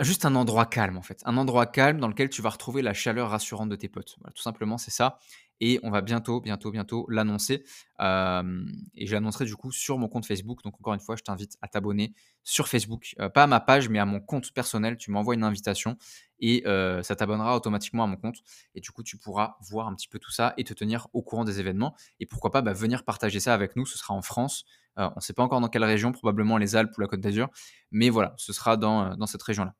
Juste 0.00 0.26
un 0.26 0.34
endroit 0.34 0.66
calme 0.66 0.98
en 0.98 1.02
fait, 1.02 1.22
un 1.24 1.38
endroit 1.38 1.64
calme 1.64 2.00
dans 2.00 2.08
lequel 2.08 2.28
tu 2.28 2.42
vas 2.42 2.50
retrouver 2.50 2.82
la 2.82 2.92
chaleur 2.92 3.30
rassurante 3.30 3.70
de 3.70 3.76
tes 3.76 3.88
potes. 3.88 4.16
Tout 4.34 4.42
simplement, 4.42 4.76
c'est 4.76 4.90
ça. 4.90 5.18
Et 5.60 5.80
on 5.82 5.90
va 5.90 6.02
bientôt, 6.02 6.40
bientôt, 6.40 6.70
bientôt 6.70 7.06
l'annoncer. 7.08 7.64
et 7.98 9.06
je 9.06 9.12
l'annoncerai 9.12 9.46
du 9.46 9.56
coup 9.56 9.72
sur 9.72 9.98
mon 9.98 10.08
compte 10.08 10.26
Facebook. 10.26 10.62
Donc 10.62 10.74
encore 10.74 10.94
une 10.94 11.00
fois, 11.00 11.16
je 11.16 11.22
t'invite 11.22 11.56
à 11.62 11.68
t'abonner 11.68 12.14
sur 12.42 12.68
Facebook, 12.68 13.14
euh, 13.20 13.28
pas 13.28 13.44
à 13.44 13.46
ma 13.46 13.60
page, 13.60 13.88
mais 13.88 13.98
à 13.98 14.04
mon 14.04 14.20
compte 14.20 14.52
personnel. 14.52 14.96
Tu 14.96 15.10
m'envoies 15.10 15.34
une 15.34 15.44
invitation 15.44 15.96
et 16.40 16.62
euh, 16.66 17.02
ça 17.02 17.16
t'abonnera 17.16 17.56
automatiquement 17.56 18.04
à 18.04 18.06
mon 18.06 18.16
compte. 18.16 18.42
Et 18.74 18.80
du 18.80 18.90
coup, 18.90 19.02
tu 19.02 19.16
pourras 19.16 19.56
voir 19.68 19.88
un 19.88 19.94
petit 19.94 20.08
peu 20.08 20.18
tout 20.18 20.30
ça 20.30 20.52
et 20.56 20.64
te 20.64 20.74
tenir 20.74 21.08
au 21.12 21.22
courant 21.22 21.44
des 21.44 21.58
événements. 21.58 21.94
Et 22.20 22.26
pourquoi 22.26 22.50
pas 22.50 22.62
bah, 22.62 22.72
venir 22.72 23.04
partager 23.04 23.40
ça 23.40 23.54
avec 23.54 23.76
nous. 23.76 23.86
Ce 23.86 23.98
sera 23.98 24.14
en 24.14 24.22
France. 24.22 24.64
Euh, 24.98 25.08
on 25.08 25.16
ne 25.16 25.20
sait 25.20 25.32
pas 25.32 25.42
encore 25.42 25.60
dans 25.60 25.68
quelle 25.68 25.84
région, 25.84 26.12
probablement 26.12 26.58
les 26.58 26.76
Alpes 26.76 26.96
ou 26.98 27.00
la 27.00 27.06
Côte 27.06 27.20
d'Azur. 27.20 27.48
Mais 27.90 28.10
voilà, 28.10 28.34
ce 28.36 28.52
sera 28.52 28.76
dans 28.76 29.26
cette 29.26 29.42
région-là. 29.42 29.74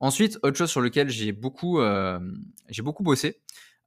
Ensuite, 0.00 0.38
autre 0.42 0.56
chose 0.56 0.70
sur 0.70 0.80
lequel 0.80 1.08
j'ai 1.08 1.32
beaucoup, 1.32 1.80
euh, 1.80 2.18
beaucoup 2.78 3.02
bossé, 3.02 3.40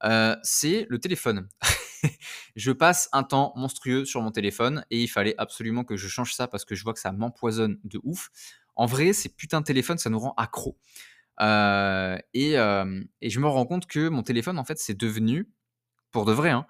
euh, 0.04 0.36
c'est 0.42 0.86
le 0.88 0.98
téléphone. 0.98 1.48
je 2.56 2.72
passe 2.72 3.08
un 3.12 3.22
temps 3.22 3.52
monstrueux 3.56 4.04
sur 4.04 4.22
mon 4.22 4.30
téléphone 4.30 4.84
et 4.90 5.02
il 5.02 5.08
fallait 5.08 5.34
absolument 5.38 5.84
que 5.84 5.96
je 5.96 6.08
change 6.08 6.34
ça 6.34 6.48
parce 6.48 6.64
que 6.64 6.74
je 6.74 6.82
vois 6.84 6.94
que 6.94 7.00
ça 7.00 7.12
m'empoisonne 7.12 7.78
de 7.84 8.00
ouf. 8.02 8.30
En 8.76 8.86
vrai, 8.86 9.12
ces 9.12 9.28
putains 9.28 9.60
de 9.60 9.66
téléphones, 9.66 9.98
ça 9.98 10.10
nous 10.10 10.18
rend 10.18 10.34
accro. 10.36 10.78
Euh, 11.40 12.18
et, 12.34 12.52
je 12.52 13.40
me 13.40 13.46
rends 13.46 13.66
compte 13.66 13.86
que 13.86 14.08
mon 14.08 14.22
téléphone, 14.22 14.58
en 14.58 14.64
fait, 14.64 14.78
c'est 14.78 14.98
devenu, 14.98 15.50
pour 16.10 16.24
de 16.24 16.32
vrai, 16.32 16.50
hein, 16.50 16.66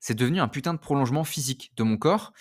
c'est 0.00 0.14
devenu 0.14 0.40
un 0.40 0.48
putain 0.48 0.74
de 0.74 0.78
prolongement 0.78 1.24
physique 1.24 1.72
de 1.76 1.82
mon 1.82 1.96
corps. 1.96 2.32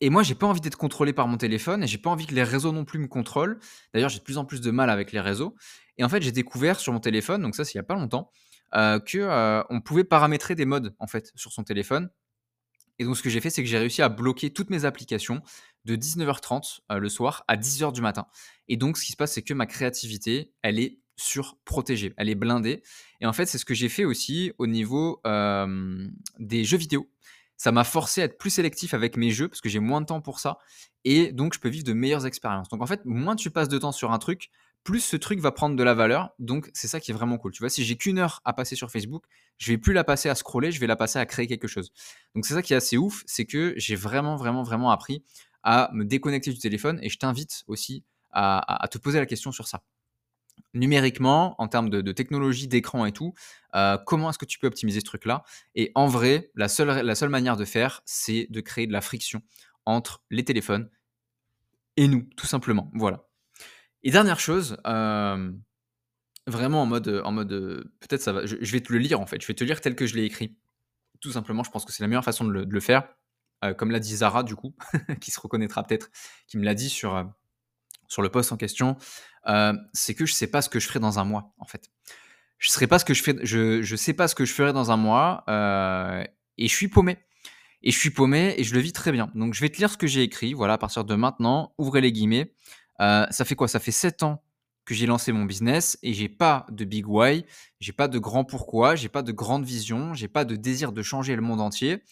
Et 0.00 0.10
moi, 0.10 0.22
j'ai 0.22 0.34
pas 0.34 0.46
envie 0.46 0.60
d'être 0.60 0.76
contrôlé 0.76 1.12
par 1.12 1.26
mon 1.26 1.38
téléphone 1.38 1.82
et 1.82 1.86
j'ai 1.86 1.98
pas 1.98 2.10
envie 2.10 2.26
que 2.26 2.34
les 2.34 2.42
réseaux 2.42 2.72
non 2.72 2.84
plus 2.84 2.98
me 2.98 3.08
contrôlent. 3.08 3.58
D'ailleurs, 3.94 4.10
j'ai 4.10 4.18
de 4.18 4.24
plus 4.24 4.36
en 4.38 4.44
plus 4.44 4.60
de 4.60 4.70
mal 4.70 4.90
avec 4.90 5.12
les 5.12 5.20
réseaux. 5.20 5.56
Et 5.96 6.04
en 6.04 6.08
fait, 6.08 6.22
j'ai 6.22 6.32
découvert 6.32 6.78
sur 6.78 6.92
mon 6.92 7.00
téléphone, 7.00 7.42
donc 7.42 7.54
ça, 7.54 7.64
c'est 7.64 7.74
il 7.74 7.76
y 7.78 7.80
a 7.80 7.84
pas 7.84 7.94
longtemps, 7.94 8.30
euh, 8.74 8.98
que 8.98 9.18
euh, 9.18 9.62
on 9.70 9.80
pouvait 9.80 10.04
paramétrer 10.04 10.54
des 10.54 10.66
modes 10.66 10.94
en 10.98 11.06
fait 11.06 11.32
sur 11.34 11.52
son 11.52 11.64
téléphone. 11.64 12.10
Et 12.98 13.04
donc, 13.04 13.16
ce 13.16 13.22
que 13.22 13.30
j'ai 13.30 13.40
fait, 13.40 13.50
c'est 13.50 13.62
que 13.62 13.68
j'ai 13.68 13.78
réussi 13.78 14.02
à 14.02 14.08
bloquer 14.08 14.52
toutes 14.52 14.70
mes 14.70 14.84
applications 14.84 15.42
de 15.84 15.96
19h30 15.96 16.80
euh, 16.92 16.98
le 16.98 17.08
soir 17.08 17.44
à 17.48 17.56
10h 17.56 17.92
du 17.92 18.02
matin. 18.02 18.26
Et 18.68 18.76
donc, 18.76 18.98
ce 18.98 19.04
qui 19.04 19.12
se 19.12 19.16
passe, 19.16 19.32
c'est 19.32 19.42
que 19.42 19.54
ma 19.54 19.66
créativité, 19.66 20.52
elle 20.62 20.78
est 20.78 20.98
surprotégée, 21.16 22.12
elle 22.18 22.28
est 22.28 22.34
blindée. 22.34 22.82
Et 23.22 23.26
en 23.26 23.32
fait, 23.32 23.46
c'est 23.46 23.56
ce 23.56 23.64
que 23.64 23.74
j'ai 23.74 23.88
fait 23.88 24.04
aussi 24.04 24.52
au 24.58 24.66
niveau 24.66 25.22
des 26.38 26.64
jeux 26.64 26.76
vidéo. 26.76 27.08
Ça 27.56 27.72
m'a 27.72 27.84
forcé 27.84 28.22
à 28.22 28.24
être 28.24 28.38
plus 28.38 28.50
sélectif 28.50 28.94
avec 28.94 29.16
mes 29.16 29.30
jeux 29.30 29.48
parce 29.48 29.60
que 29.60 29.68
j'ai 29.68 29.80
moins 29.80 30.00
de 30.00 30.06
temps 30.06 30.20
pour 30.20 30.40
ça. 30.40 30.58
Et 31.04 31.32
donc, 31.32 31.54
je 31.54 31.60
peux 31.60 31.68
vivre 31.68 31.84
de 31.84 31.92
meilleures 31.92 32.26
expériences. 32.26 32.68
Donc, 32.68 32.82
en 32.82 32.86
fait, 32.86 33.04
moins 33.04 33.36
tu 33.36 33.50
passes 33.50 33.68
de 33.68 33.78
temps 33.78 33.92
sur 33.92 34.12
un 34.12 34.18
truc, 34.18 34.50
plus 34.84 35.00
ce 35.00 35.16
truc 35.16 35.40
va 35.40 35.52
prendre 35.52 35.74
de 35.74 35.82
la 35.82 35.94
valeur. 35.94 36.30
Donc, 36.38 36.70
c'est 36.74 36.88
ça 36.88 37.00
qui 37.00 37.10
est 37.10 37.14
vraiment 37.14 37.38
cool. 37.38 37.52
Tu 37.52 37.62
vois, 37.62 37.70
si 37.70 37.84
j'ai 37.84 37.96
qu'une 37.96 38.18
heure 38.18 38.40
à 38.44 38.52
passer 38.52 38.76
sur 38.76 38.90
Facebook, 38.90 39.24
je 39.58 39.72
vais 39.72 39.78
plus 39.78 39.92
la 39.92 40.04
passer 40.04 40.28
à 40.28 40.34
scroller, 40.34 40.70
je 40.70 40.80
vais 40.80 40.86
la 40.86 40.96
passer 40.96 41.18
à 41.18 41.26
créer 41.26 41.46
quelque 41.46 41.68
chose. 41.68 41.92
Donc, 42.34 42.46
c'est 42.46 42.54
ça 42.54 42.62
qui 42.62 42.72
est 42.72 42.76
assez 42.76 42.96
ouf, 42.96 43.22
c'est 43.26 43.46
que 43.46 43.74
j'ai 43.76 43.96
vraiment, 43.96 44.36
vraiment, 44.36 44.62
vraiment 44.62 44.90
appris 44.90 45.24
à 45.62 45.90
me 45.92 46.04
déconnecter 46.04 46.52
du 46.52 46.58
téléphone 46.58 47.00
et 47.02 47.08
je 47.08 47.18
t'invite 47.18 47.64
aussi 47.66 48.04
à, 48.30 48.86
te 48.90 48.98
poser 48.98 49.18
la 49.18 49.26
question 49.26 49.50
sur 49.50 49.66
ça 49.66 49.82
numériquement, 50.74 51.54
en 51.60 51.68
termes 51.68 51.90
de, 51.90 52.12
technologie, 52.12 52.68
d'écran 52.68 53.06
et 53.06 53.12
tout, 53.12 53.32
euh, 53.74 53.98
comment 54.06 54.30
est-ce 54.30 54.38
que 54.38 54.44
tu 54.44 54.58
peux 54.58 54.66
optimiser 54.66 55.00
ce 55.00 55.04
truc-là? 55.04 55.44
Et 55.74 55.92
en 55.94 56.06
vrai, 56.06 56.50
la 56.54 56.68
seule, 56.68 56.88
la 56.88 57.14
seule 57.14 57.28
manière 57.28 57.56
de 57.56 57.64
faire, 57.64 58.02
c'est 58.04 58.46
de 58.50 58.60
créer 58.60 58.86
de 58.86 58.92
la 58.92 59.00
friction 59.00 59.42
entre 59.84 60.22
les 60.30 60.44
téléphones 60.44 60.90
et 61.96 62.08
nous, 62.08 62.28
tout 62.36 62.46
simplement. 62.46 62.90
Voilà. 62.94 63.26
Et 64.02 64.10
dernière 64.10 64.40
chose, 64.40 64.76
euh, 64.86 65.50
vraiment 66.46 66.82
en 66.82 66.86
mode, 66.86 67.22
en 67.24 67.32
mode 67.32 67.90
peut-être 68.00 68.22
ça 68.22 68.32
va, 68.32 68.46
je, 68.46 68.56
vais 68.56 68.80
te 68.80 68.92
le 68.92 68.98
lire 68.98 69.20
en 69.20 69.26
fait, 69.26 69.40
je 69.40 69.46
vais 69.46 69.54
te 69.54 69.64
lire 69.64 69.80
tel 69.80 69.96
que 69.96 70.06
je 70.06 70.14
l'ai 70.14 70.24
écrit. 70.24 70.56
Tout 71.20 71.32
simplement, 71.32 71.64
je 71.64 71.70
pense 71.70 71.84
que 71.84 71.92
c'est 71.92 72.02
la 72.02 72.08
meilleure 72.08 72.24
façon 72.24 72.44
de 72.44 72.66
le, 72.68 72.80
faire. 72.80 73.08
Euh, 73.64 73.72
comme 73.72 73.90
l'a 73.90 74.00
dit 74.00 74.16
Zara, 74.16 74.42
du 74.42 74.54
coup, 74.54 74.76
qui 75.20 75.30
se 75.30 75.40
reconnaîtra 75.40 75.82
peut-être, 75.82 76.10
qui 76.46 76.58
me 76.58 76.64
l'a 76.64 76.74
dit 76.74 76.90
sur, 76.90 77.26
sur 78.06 78.22
le 78.22 78.28
post 78.28 78.52
en 78.52 78.56
question, 78.56 78.96
euh, 79.48 79.72
c'est 79.92 80.14
que 80.14 80.26
je 80.26 80.32
sais 80.32 80.46
pas 80.46 80.62
ce 80.62 80.68
que 80.68 80.80
je 80.80 80.86
ferai 80.86 81.00
dans 81.00 81.18
un 81.18 81.24
mois, 81.24 81.54
en 81.58 81.66
fait. 81.66 81.90
Je 82.58 82.70
ne 82.80 82.86
pas 82.86 82.98
ce 82.98 83.04
que 83.04 83.14
je 83.14 83.22
fais, 83.22 83.36
je, 83.42 83.82
je 83.82 83.96
sais 83.96 84.14
pas 84.14 84.28
ce 84.28 84.34
que 84.34 84.44
je 84.44 84.52
ferai 84.52 84.72
dans 84.72 84.90
un 84.90 84.96
mois, 84.96 85.44
euh, 85.48 86.24
et 86.58 86.68
je 86.68 86.74
suis 86.74 86.88
paumé. 86.88 87.18
Et 87.82 87.90
je 87.90 87.98
suis 87.98 88.10
paumé 88.10 88.54
et 88.56 88.64
je 88.64 88.74
le 88.74 88.80
vis 88.80 88.92
très 88.92 89.12
bien. 89.12 89.30
Donc 89.34 89.54
je 89.54 89.60
vais 89.60 89.68
te 89.68 89.76
lire 89.78 89.90
ce 89.90 89.96
que 89.96 90.06
j'ai 90.06 90.22
écrit. 90.22 90.54
Voilà, 90.54 90.74
à 90.74 90.78
partir 90.78 91.04
de 91.04 91.14
maintenant, 91.14 91.74
ouvrez 91.78 92.00
les 92.00 92.10
guillemets. 92.10 92.52
Euh, 93.00 93.26
ça 93.30 93.44
fait 93.44 93.54
quoi? 93.54 93.68
Ça 93.68 93.78
fait 93.78 93.92
7 93.92 94.22
ans 94.22 94.42
que 94.84 94.94
j'ai 94.94 95.06
lancé 95.06 95.32
mon 95.32 95.44
business 95.44 95.98
et 96.02 96.14
j'ai 96.14 96.28
pas 96.28 96.66
de 96.70 96.84
big 96.84 97.06
why, 97.08 97.44
j'ai 97.80 97.92
pas 97.92 98.08
de 98.08 98.18
grand 98.18 98.44
pourquoi, 98.44 98.94
j'ai 98.94 99.08
pas 99.08 99.22
de 99.22 99.32
grande 99.32 99.64
vision, 99.64 100.14
j'ai 100.14 100.28
pas 100.28 100.44
de 100.44 100.56
désir 100.56 100.92
de 100.92 101.02
changer 101.02 101.36
le 101.36 101.42
monde 101.42 101.60
entier. 101.60 102.02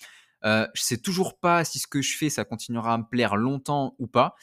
Euh, 0.44 0.66
je 0.74 0.82
sais 0.82 0.98
toujours 0.98 1.38
pas 1.38 1.64
si 1.64 1.78
ce 1.78 1.86
que 1.86 2.02
je 2.02 2.16
fais 2.16 2.30
ça 2.30 2.44
continuera 2.44 2.94
à 2.94 2.98
me 2.98 3.04
plaire 3.04 3.36
longtemps 3.36 3.94
ou 3.98 4.06
pas. 4.06 4.34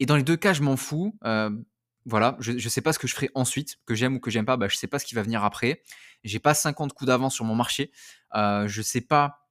Et 0.00 0.06
dans 0.06 0.16
les 0.16 0.22
deux 0.22 0.36
cas, 0.36 0.52
je 0.52 0.62
m'en 0.62 0.76
fous. 0.76 1.18
Voilà, 2.04 2.36
je 2.40 2.52
ne 2.52 2.58
sais 2.58 2.80
pas 2.80 2.92
ce 2.92 2.98
que 2.98 3.06
je 3.06 3.14
ferai 3.14 3.30
ensuite, 3.34 3.78
que 3.86 3.94
j'aime 3.94 4.16
ou 4.16 4.20
que 4.20 4.30
j'aime 4.30 4.44
pas, 4.44 4.56
bah, 4.56 4.68
je 4.68 4.76
sais 4.76 4.86
pas 4.86 4.98
ce 4.98 5.06
qui 5.06 5.14
va 5.14 5.22
venir 5.22 5.44
après. 5.44 5.82
J'ai 6.24 6.38
pas 6.38 6.54
50 6.54 6.92
coups 6.92 7.06
d'avance 7.06 7.34
sur 7.34 7.44
mon 7.44 7.54
marché. 7.54 7.92
Euh, 8.34 8.66
je 8.66 8.82
sais 8.82 9.00
pas 9.00 9.42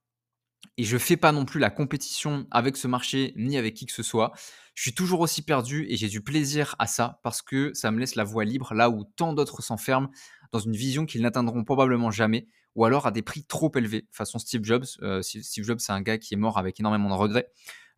et 0.78 0.84
je 0.84 0.98
fais 0.98 1.18
pas 1.18 1.32
non 1.32 1.46
plus 1.46 1.60
la 1.60 1.70
compétition 1.70 2.48
avec 2.52 2.78
ce 2.78 2.88
marché 2.88 3.34
ni 3.36 3.58
avec 3.58 3.74
qui 3.74 3.86
que 3.86 3.94
ce 3.94 4.04
soit. 4.04 4.32
Je 4.74 4.84
suis 4.84 4.94
toujours 4.94 5.20
aussi 5.20 5.42
perdu 5.42 5.86
et 5.90 5.98
j'ai 5.98 6.08
du 6.08 6.22
plaisir 6.22 6.76
à 6.80 6.88
ça 6.88 7.20
parce 7.24 7.42
que 7.42 7.74
ça 7.74 7.92
me 7.92 8.00
laisse 8.00 8.16
la 8.16 8.24
voie 8.24 8.46
libre 8.46 8.74
là 8.74 8.90
où 8.90 9.04
tant 9.04 9.34
d'autres 9.34 9.62
s'enferment 9.62 10.10
dans 10.52 10.60
une 10.60 10.76
vision 10.76 11.06
qu'ils 11.06 11.22
n'atteindront 11.22 11.64
probablement 11.64 12.12
jamais 12.12 12.48
ou 12.76 12.86
alors 12.86 13.06
à 13.06 13.12
des 13.12 13.22
prix 13.22 13.44
trop 13.44 13.72
élevés, 13.76 14.08
façon 14.12 14.40
Steve 14.40 14.64
Jobs. 14.64 14.86
Euh, 15.02 15.22
Steve 15.22 15.66
Jobs, 15.66 15.80
c'est 15.80 15.92
un 15.92 16.02
gars 16.02 16.18
qui 16.18 16.34
est 16.36 16.38
mort 16.38 16.58
avec 16.58 16.80
énormément 16.80 17.10
de 17.10 17.16
regrets. 17.16 17.48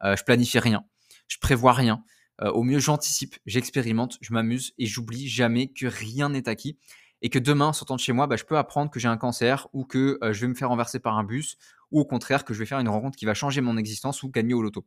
Euh, 0.04 0.16
je 0.16 0.24
planifie 0.24 0.60
rien, 0.60 0.84
je 1.28 1.38
prévois 1.38 1.74
rien. 1.74 2.04
Euh, 2.44 2.52
au 2.52 2.64
mieux, 2.64 2.80
j'anticipe, 2.80 3.36
j'expérimente, 3.46 4.18
je 4.22 4.34
m'amuse 4.34 4.74
et 4.78 4.86
j'oublie 4.86 5.28
jamais 5.28 5.68
que 5.68 5.86
rien 5.86 6.30
n'est 6.30 6.50
acquis 6.50 6.78
et 7.22 7.30
que 7.30 7.40
demain, 7.40 7.72
sortant 7.72 7.96
de 7.96 8.02
chez 8.02 8.12
moi, 8.12 8.28
bah, 8.28 8.36
je 8.36 8.44
peux 8.44 8.58
apprendre 8.58 8.92
que 8.92 9.00
j'ai 9.00 9.08
un 9.08 9.18
cancer 9.18 9.68
ou 9.72 9.86
que 9.86 10.20
euh, 10.22 10.34
je 10.34 10.42
vais 10.42 10.48
me 10.48 10.54
faire 10.54 10.70
renverser 10.70 11.00
par 11.00 11.18
un 11.18 11.24
bus 11.24 11.58
ou 11.90 12.02
au 12.02 12.06
contraire 12.06 12.44
que 12.44 12.54
je 12.54 12.60
vais 12.60 12.66
faire 12.66 12.80
une 12.80 12.90
rencontre 12.90 13.18
qui 13.18 13.26
va 13.26 13.34
changer 13.34 13.62
mon 13.62 13.78
existence 13.78 14.24
ou 14.24 14.30
gagner 14.30 14.54
au 14.54 14.62
loto. 14.62 14.86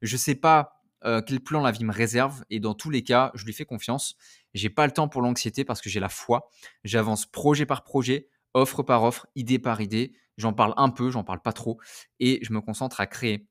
Je 0.00 0.14
ne 0.14 0.18
sais 0.18 0.34
pas 0.34 0.80
euh, 1.04 1.20
quel 1.20 1.40
plan 1.40 1.60
la 1.60 1.70
vie 1.72 1.84
me 1.84 1.92
réserve 1.92 2.42
et 2.48 2.58
dans 2.58 2.72
tous 2.72 2.88
les 2.88 3.02
cas, 3.02 3.30
je 3.34 3.44
lui 3.44 3.52
fais 3.52 3.66
confiance. 3.66 4.16
J'ai 4.54 4.70
pas 4.70 4.86
le 4.86 4.92
temps 4.92 5.08
pour 5.08 5.20
l'anxiété 5.20 5.64
parce 5.64 5.82
que 5.82 5.90
j'ai 5.90 6.00
la 6.00 6.08
foi. 6.08 6.48
J'avance 6.84 7.26
projet 7.26 7.66
par 7.66 7.84
projet, 7.84 8.28
offre 8.54 8.82
par 8.82 9.02
offre, 9.02 9.26
idée 9.34 9.58
par 9.58 9.82
idée. 9.82 10.14
J'en 10.38 10.54
parle 10.54 10.72
un 10.78 10.88
peu, 10.88 11.10
j'en 11.10 11.22
parle 11.22 11.42
pas 11.42 11.52
trop 11.52 11.78
et 12.18 12.38
je 12.42 12.52
me 12.54 12.62
concentre 12.62 13.00
à 13.00 13.06
créer 13.06 13.46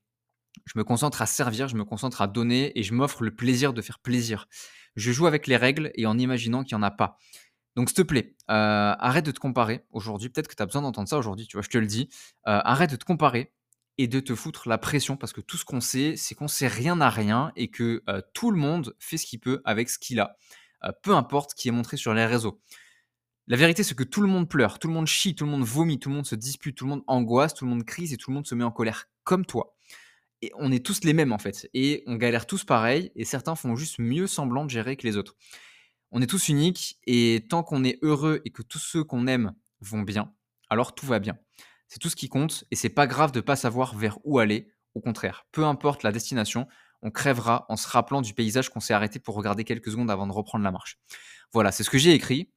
je 0.66 0.78
me 0.78 0.84
concentre 0.84 1.22
à 1.22 1.26
servir, 1.26 1.68
je 1.68 1.76
me 1.76 1.84
concentre 1.84 2.22
à 2.22 2.28
donner 2.28 2.78
et 2.78 2.84
je 2.84 2.94
m'offre 2.94 3.24
le 3.24 3.36
plaisir 3.36 3.74
de 3.74 3.82
faire 3.82 4.00
plaisir. 4.00 4.48
Je 4.96 5.12
joue 5.12 5.28
avec 5.28 5.48
les 5.48 5.58
règles 5.58 5.92
et 5.96 6.06
en 6.06 6.18
imaginant 6.18 6.63
qu'il 6.63 6.78
n'y 6.78 6.84
en 6.84 6.88
a 6.88 6.92
pas. 6.92 7.18
Donc, 7.76 7.89
s'il 7.89 7.96
te 7.96 8.02
plaît, 8.04 8.36
euh, 8.52 8.94
arrête 9.00 9.26
de 9.26 9.32
te 9.32 9.39
comparer 9.39 9.86
aujourd'hui. 9.92 10.30
Peut-être 10.30 10.48
que 10.48 10.56
tu 10.56 10.62
as 10.62 10.66
besoin 10.66 10.84
d'entendre 10.84 11.10
ça 11.10 11.18
aujourd'hui, 11.18 11.48
tu 11.48 11.58
vois, 11.58 11.63
je 11.63 11.70
te 11.70 11.78
le 11.78 11.88
dis. 11.88 12.10
Euh, 12.48 12.60
arrête 12.63 12.92
de 12.92 12.96
te 12.96 13.06
comparer 13.06 13.52
et 13.98 14.08
de 14.08 14.20
te 14.20 14.36
foutre 14.36 14.70
la 14.70 14.78
pression 14.78 15.18
parce 15.18 15.34
que 15.34 15.42
tout 15.42 15.58
ce 15.58 15.66
qu'on 15.66 15.82
sait, 15.82 16.16
c'est 16.16 16.36
qu'on 16.36 16.48
sait 16.48 16.68
rien 16.68 17.02
à 17.02 17.10
rien 17.10 17.52
et 17.56 17.70
que 17.70 18.04
euh, 18.10 18.22
tout 18.34 18.52
le 18.52 18.58
monde 18.58 18.96
fait 19.00 19.18
ce 19.18 19.26
qu'il 19.26 19.39
peut 19.39 19.62
avec 19.66 19.89
ce 19.89 19.98
qu'il 19.98 20.20
a. 20.20 20.38
peu 21.02 21.16
importe 21.16 21.54
qui 21.56 21.68
est 21.68 21.72
montré 21.72 21.98
sur 21.98 22.13
les 22.13 22.26
réseaux. 22.26 22.62
La 23.48 23.58
vérité, 23.58 23.84
c'est 23.84 23.96
que 23.96 24.04
tout 24.04 24.22
le 24.22 24.28
monde 24.28 24.48
pleure, 24.48 24.80
tout 24.80 24.88
le 24.88 24.94
monde 24.94 25.08
chie, 25.08 25.36
tout 25.36 25.46
le 25.46 25.52
monde 25.52 25.63
vomit, 25.63 26.00
tout 26.00 26.10
le 26.10 26.16
monde 26.16 26.26
se 26.26 26.36
dispute, 26.36 26.78
tout 26.78 26.86
le 26.86 26.92
monde 26.92 27.04
angoisse, 27.08 27.54
tout 27.54 27.66
le 27.66 27.72
monde 27.72 27.84
crise 27.84 28.13
et 28.13 28.18
tout 28.18 28.32
le 28.32 28.36
monde 28.36 28.48
se 28.48 28.56
met 28.56 28.63
en 28.63 28.72
colère 28.72 29.10
comme 29.24 29.46
toi 29.46 29.76
on 30.56 30.72
est 30.72 30.86
tous 30.86 31.04
les 31.04 31.14
mêmes 31.14 31.32
en 31.32 31.38
fait. 31.38 31.70
Et 31.74 32.04
on 32.08 32.16
galère 32.16 32.46
tous 32.46 32.64
pareil. 32.64 33.12
Et 33.16 33.26
certains 33.26 33.56
font 33.56 33.76
juste 33.76 34.00
mieux 34.00 34.28
semblant 34.28 34.66
de 34.66 34.70
gérer 34.70 34.96
que 34.96 35.08
les 35.08 35.18
autres. 35.18 35.36
On 36.12 36.22
est 36.22 36.28
tous 36.28 36.50
uniques. 36.50 37.00
Et 37.06 37.46
tant 37.50 37.64
qu'on 37.64 37.84
est 37.84 38.00
heureux 38.02 38.42
et 38.46 38.50
que 38.50 38.62
tous 38.62 38.80
ceux 38.80 39.04
qu'on 39.04 39.28
aime 39.28 39.54
vont 39.82 40.02
bien, 40.02 40.34
alors 40.70 40.96
tout 40.96 41.06
va 41.06 41.20
bien. 41.20 41.38
C'est 41.88 42.00
tout 42.00 42.10
ce 42.10 42.16
qui 42.16 42.30
compte. 42.30 42.66
Et 42.72 42.76
c'est 42.76 42.90
pas 42.90 43.08
grave 43.08 43.32
de 43.32 43.42
pas 43.42 43.56
savoir 43.56 43.96
vers 43.96 44.20
où 44.24 44.40
aller. 44.40 44.70
Au 44.96 45.02
contraire, 45.02 45.48
peu 45.52 45.64
importe 45.64 46.04
la 46.04 46.12
destination, 46.12 46.68
on 47.02 47.10
crèvera 47.10 47.66
en 47.68 47.78
se 47.78 47.88
rappelant 47.88 48.22
du 48.22 48.34
paysage 48.34 48.70
qu'on 48.70 48.80
s'est 48.80 48.94
arrêté 48.94 49.20
pour 49.20 49.36
regarder 49.36 49.64
quelques 49.64 49.90
secondes 49.90 50.12
avant 50.12 50.28
de 50.28 50.32
reprendre 50.32 50.64
la 50.64 50.72
marche. 50.72 51.00
Voilà, 51.52 51.72
c'est 51.72 51.84
ce 51.84 51.90
que 51.90 51.98
j'ai 51.98 52.14
écrit. 52.14 52.52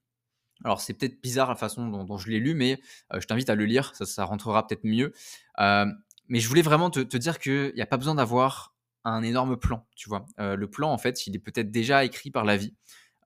Alors 0.63 0.81
c'est 0.81 0.93
peut-être 0.93 1.21
bizarre 1.21 1.49
la 1.49 1.55
façon 1.55 1.87
dont, 1.87 2.17
je 2.17 2.29
l'ai 2.29 2.39
lu, 2.39 2.55
mais 2.55 2.79
euh, 3.13 3.19
je 3.19 3.27
t'invite 3.27 3.49
à 3.49 3.55
le 3.55 3.65
lire, 3.65 3.93
ça, 3.93 4.25
rentrera 4.25 4.65
peut-être 4.65 4.83
mieux. 4.83 5.13
Euh, 5.59 5.85
mais 6.29 6.39
je 6.39 6.47
voulais 6.47 6.61
vraiment 6.61 6.89
te, 6.89 7.17
dire 7.17 7.39
qu'il 7.39 7.73
n'y 7.75 7.81
a 7.81 7.85
pas 7.85 7.97
besoin 7.97 8.15
d'avoir 8.15 8.75
un 9.03 9.23
énorme 9.23 9.57
plan, 9.57 9.87
tu 9.95 10.09
vois. 10.09 10.25
Euh, 10.39 10.55
le 10.55 10.69
plan, 10.69 10.91
en 10.91 10.97
fait, 10.97 11.27
il 11.27 11.35
est 11.35 11.39
peut-être 11.39 11.71
déjà 11.71 12.03
écrit 12.03 12.31
par 12.31 12.43
la 12.43 12.57
vie. 12.57 12.75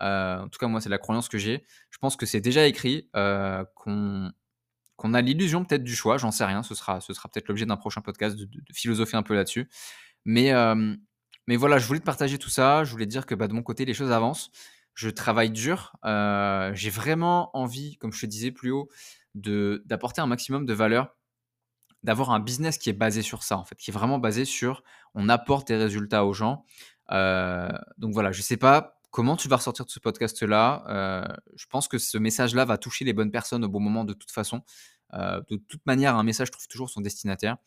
Euh, 0.02 0.40
en 0.40 0.50
tout 0.50 0.60
cas, 0.60 0.68
moi, 0.68 0.82
c'est 0.82 0.90
la 0.90 0.98
croyance 0.98 1.30
que 1.30 1.38
j'ai. 1.38 1.66
Je 1.90 1.98
pense 1.98 2.16
que 2.16 2.26
c'est 2.26 2.42
déjà 2.42 2.68
écrit, 2.68 3.10
euh, 3.16 3.64
qu'on 3.76 4.32
a 5.14 5.22
l'illusion 5.22 5.66
peut-être 5.66 5.84
du 5.84 5.96
choix, 5.96 6.18
j'en 6.18 6.32
sais 6.32 6.46
rien, 6.46 6.64
ce 6.64 6.76
sera, 6.76 7.02
ce 7.02 7.14
sera 7.14 7.30
peut-être 7.30 7.48
l'objet 7.48 7.66
d'un 7.66 7.78
prochain 7.78 8.02
podcast 8.02 8.36
de, 8.36 8.48
philosopher 8.74 9.18
un 9.18 9.24
peu 9.24 9.34
là-dessus. 9.34 9.70
Mais, 10.26 10.52
mais 11.48 11.56
voilà, 11.56 11.80
je 11.80 11.88
voulais 11.88 12.00
te 12.00 12.06
partager 12.06 12.38
tout 12.38 12.50
ça, 12.50 12.84
je 12.84 12.92
voulais 12.92 13.06
te 13.06 13.12
dire 13.12 13.26
que 13.26 13.34
bah, 13.34 13.48
de 13.48 13.54
mon 13.54 13.64
côté, 13.64 13.86
les 13.86 13.96
choses 13.96 14.12
avancent. 14.12 14.52
Je 14.94 15.10
travaille 15.10 15.50
dur, 15.50 15.94
j'ai 16.04 16.90
vraiment 16.92 17.56
envie, 17.58 17.98
comme 17.98 18.14
je 18.14 18.22
te 18.22 18.26
disais 18.28 18.52
plus 18.52 18.70
haut, 18.72 18.90
d'apporter 19.34 20.22
un 20.22 20.28
maximum 20.28 20.66
de 20.68 20.74
valeur 20.74 21.16
d'avoir 22.04 22.32
un 22.32 22.40
business 22.40 22.78
qui 22.78 22.90
est 22.90 22.94
basé 22.94 23.22
sur 23.22 23.44
ça, 23.44 23.58
en 23.58 23.64
fait, 23.64 23.76
qui 23.76 23.92
est 23.92 23.94
vraiment 23.94 24.20
basé 24.20 24.46
sur 24.46 24.84
on 25.14 25.30
apporte 25.30 25.68
des 25.68 25.78
résultats 25.78 26.26
aux 26.26 26.34
gens. 26.34 26.66
Euh, 27.12 27.70
donc 27.98 28.14
voilà, 28.14 28.32
je 28.32 28.42
sais 28.42 28.58
pas 28.58 29.00
comment 29.12 29.36
tu 29.36 29.48
vas 29.48 29.58
ressortir 29.58 29.86
de 29.86 29.92
ce 29.92 30.00
podcast-là. 30.00 30.84
Euh, 30.88 31.36
je 31.56 31.66
pense 31.68 31.88
que 31.88 31.98
ce 31.98 32.18
message-là 32.18 32.66
va 32.66 32.78
toucher 32.78 33.06
les 33.06 33.14
bonnes 33.14 33.32
personnes 33.32 33.64
au 33.66 33.70
bon 33.70 33.80
moment 33.80 34.04
de 34.04 34.14
toute 34.14 34.32
façon. 34.32 34.62
Euh, 35.14 35.42
de 35.50 35.58
toute 35.58 35.86
manière, 35.86 36.16
un 36.16 36.24
message 36.24 36.50
trouve 36.52 36.68
toujours 36.68 36.90
son 36.90 37.02
destinataire. 37.02 37.58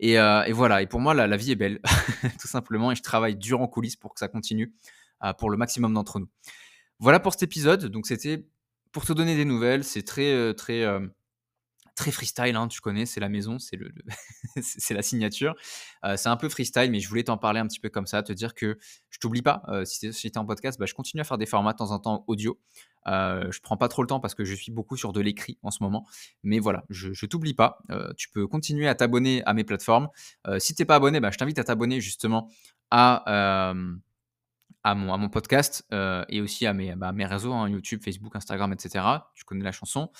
Et, 0.00 0.16
voilà, 0.52 0.82
et 0.82 0.86
pour 0.86 1.00
moi, 1.00 1.12
la, 1.12 1.36
vie 1.36 1.50
est 1.50 1.56
belle, 1.56 1.80
tout 2.40 2.46
simplement, 2.46 2.92
et 2.92 2.94
je 2.94 3.02
travaille 3.02 3.34
dur 3.34 3.60
en 3.60 3.66
coulisses 3.66 3.96
pour 3.96 4.14
que 4.14 4.20
ça 4.20 4.28
continue 4.28 4.72
pour 5.38 5.50
le 5.50 5.56
maximum 5.56 5.92
d'entre 5.92 6.20
nous. 6.20 6.28
Voilà 7.00 7.18
pour 7.18 7.32
cet 7.32 7.42
épisode. 7.42 7.86
Donc 7.86 8.06
c'était 8.06 8.46
pour 8.92 9.04
te 9.04 9.12
donner 9.12 9.34
des 9.34 9.44
nouvelles. 9.44 9.82
C'est 9.82 10.04
très, 10.04 10.54
très 10.54 10.84
très 11.98 12.10
freestyle, 12.10 12.56
hein, 12.56 12.68
tu 12.68 12.80
connais, 12.80 13.04
c'est 13.04 13.20
la 13.20 13.28
maison, 13.28 13.58
c'est 13.58 13.76
le, 13.76 13.92
c'est 14.62 14.94
la 14.94 15.02
signature. 15.02 15.54
c'est 16.16 16.28
un 16.28 16.36
peu 16.36 16.48
freestyle, 16.48 16.90
mais 16.90 17.00
je 17.00 17.08
voulais 17.08 17.24
t'en 17.24 17.36
parler 17.36 17.60
un 17.60 17.66
petit 17.66 17.80
peu 17.80 17.88
comme 17.88 18.06
ça, 18.06 18.22
te 18.22 18.32
dire 18.32 18.54
que 18.54 18.78
je 19.10 19.18
t'oublie 19.18 19.42
pas. 19.42 19.62
si 19.84 20.10
tu 20.10 20.26
es 20.26 20.38
en 20.38 20.46
podcast, 20.46 20.78
bah, 20.78 20.86
je 20.86 20.94
continue 20.94 21.20
à 21.20 21.24
faire 21.24 21.38
des 21.38 21.46
formats 21.46 21.72
de 21.72 21.78
temps 21.78 21.90
en 21.90 21.98
temps 21.98 22.24
audio. 22.26 22.58
Euh, 23.06 23.50
je 23.50 23.60
prends 23.60 23.76
pas 23.76 23.88
trop 23.88 24.02
le 24.02 24.08
temps 24.08 24.20
parce 24.20 24.34
que 24.34 24.44
je 24.44 24.54
suis 24.54 24.70
beaucoup 24.70 24.96
sur 24.96 25.12
de 25.12 25.20
l'écrit 25.20 25.58
en 25.62 25.70
ce 25.70 25.82
moment. 25.82 26.06
Mais 26.42 26.58
voilà, 26.58 26.84
je, 26.88 27.12
je 27.12 27.26
t'oublie 27.26 27.54
pas. 27.54 27.78
tu 28.16 28.30
peux 28.30 28.46
continuer 28.46 28.88
à 28.88 28.94
t'abonner 28.94 29.42
à 29.44 29.54
mes 29.54 29.64
plateformes. 29.64 30.08
si 30.58 30.74
t'es 30.74 30.84
pas 30.84 30.96
abonné, 30.96 31.20
bah, 31.20 31.30
je 31.30 31.38
t'invite 31.38 31.58
à 31.58 31.64
t'abonner 31.64 32.00
justement 32.00 32.48
à, 32.90 33.74
à 34.84 34.94
mon, 34.94 35.12
à 35.12 35.16
mon 35.16 35.28
podcast 35.28 35.84
euh, 35.92 36.24
et 36.28 36.40
aussi 36.40 36.66
à 36.66 36.72
mes, 36.72 36.94
bah, 36.94 37.12
mes 37.12 37.26
réseaux, 37.26 37.52
hein, 37.52 37.68
YouTube, 37.68 38.00
Facebook, 38.02 38.34
Instagram, 38.36 38.72
etc. 38.72 39.04
Tu 39.34 39.44
connais 39.44 39.64
la 39.64 39.72
chanson. 39.72 40.10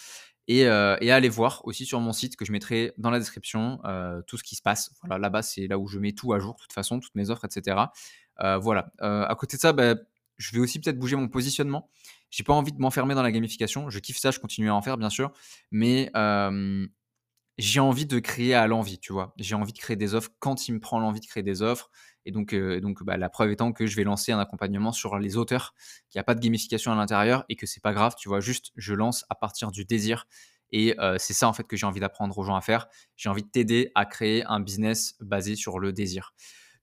Et, 0.48 0.66
euh, 0.66 0.96
aller 1.00 1.28
voir 1.28 1.60
aussi 1.64 1.84
sur 1.84 2.00
mon 2.00 2.12
site 2.12 2.36
que 2.36 2.44
je 2.44 2.52
mettrai 2.52 2.92
dans 2.98 3.10
la 3.10 3.18
description 3.18 3.80
euh, 3.84 4.22
tout 4.26 4.36
ce 4.36 4.42
qui 4.42 4.56
se 4.56 4.62
passe. 4.62 4.90
Voilà, 5.02 5.18
là-bas, 5.18 5.42
c'est 5.42 5.66
là 5.66 5.78
où 5.78 5.86
je 5.86 5.98
mets 5.98 6.12
tout 6.12 6.32
à 6.32 6.38
jour, 6.38 6.54
de 6.54 6.60
toute 6.60 6.72
façon, 6.72 7.00
toutes 7.00 7.14
mes 7.14 7.30
offres, 7.30 7.44
etc. 7.44 7.76
voilà. 8.38 8.90
à 9.00 9.34
côté 9.38 9.56
de 9.56 9.60
ça, 9.60 9.72
bah, 9.72 9.94
je 10.38 10.52
vais 10.52 10.60
aussi 10.60 10.80
peut-être 10.80 10.98
bouger 10.98 11.16
mon 11.16 11.28
positionnement. 11.28 11.90
J'ai 12.30 12.44
pas 12.44 12.54
envie 12.54 12.72
de 12.72 12.80
m'enfermer 12.80 13.14
dans 13.14 13.22
la 13.22 13.32
gamification. 13.32 13.90
Je 13.90 13.98
kiffe 13.98 14.18
ça, 14.18 14.30
je 14.30 14.38
continue 14.38 14.70
à 14.70 14.74
en 14.74 14.82
faire, 14.82 14.96
bien 14.96 15.10
sûr. 15.10 15.32
Mais 15.70 16.10
j'ai 17.58 17.80
envie 17.80 18.06
de 18.06 18.18
créer 18.20 18.54
à 18.54 18.66
l'envie, 18.66 18.98
tu 18.98 19.12
vois. 19.12 19.34
J'ai 19.36 19.56
envie 19.56 19.72
de 19.72 19.78
créer 19.78 19.96
des 19.96 20.14
offres 20.14 20.30
quand 20.38 20.68
il 20.68 20.74
me 20.74 20.80
prend 20.80 21.00
l'envie 21.00 21.20
de 21.20 21.26
créer 21.26 21.42
des 21.42 21.60
offres. 21.60 21.90
Et 22.28 22.30
donc, 22.30 22.52
euh, 22.52 22.78
bah, 23.00 23.16
la 23.16 23.30
preuve 23.30 23.50
étant 23.52 23.72
que 23.72 23.86
je 23.86 23.96
vais 23.96 24.04
lancer 24.04 24.32
un 24.32 24.38
accompagnement 24.38 24.92
sur 24.92 25.18
les 25.18 25.38
auteurs, 25.38 25.74
qu'il 26.10 26.18
n'y 26.18 26.20
a 26.20 26.24
pas 26.24 26.34
de 26.34 26.40
gamification 26.40 26.92
à 26.92 26.94
l'intérieur 26.94 27.46
et 27.48 27.56
que 27.56 27.64
c'est 27.64 27.82
pas 27.82 27.94
grave, 27.94 28.16
tu 28.18 28.28
vois, 28.28 28.40
juste 28.40 28.70
je 28.76 28.92
lance 28.92 29.24
à 29.30 29.34
partir 29.34 29.70
du 29.70 29.86
désir. 29.86 30.26
Et 30.70 30.94
euh, 31.00 31.16
c'est 31.18 31.32
ça 31.32 31.48
en 31.48 31.54
fait 31.54 31.64
que 31.64 31.74
j'ai 31.74 31.86
envie 31.86 32.00
d'apprendre 32.00 32.36
aux 32.36 32.44
gens 32.44 32.54
à 32.54 32.60
faire. 32.60 32.86
J'ai 33.16 33.30
envie 33.30 33.44
de 33.44 33.48
t'aider 33.48 33.90
à 33.94 34.04
créer 34.04 34.44
un 34.44 34.60
business 34.60 35.14
basé 35.20 35.56
sur 35.56 35.78
le 35.78 35.94
désir, 35.94 36.34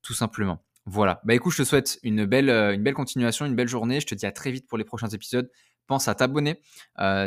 tout 0.01 0.15
simplement. 0.15 0.65
Voilà. 0.87 1.21
Bah 1.25 1.35
écoute, 1.35 1.53
je 1.53 1.59
te 1.59 1.67
souhaite 1.67 1.99
une 2.01 2.25
belle, 2.25 2.49
euh, 2.49 2.73
une 2.73 2.81
belle 2.81 2.95
continuation, 2.95 3.45
une 3.45 3.55
belle 3.55 3.67
journée. 3.67 3.99
Je 4.01 4.07
te 4.07 4.15
dis 4.15 4.25
à 4.25 4.31
très 4.31 4.49
vite 4.49 4.67
pour 4.67 4.79
les 4.79 4.83
prochains 4.83 5.09
épisodes. 5.09 5.51
Pense 5.85 6.07
à 6.07 6.15
t'abonner. 6.15 6.59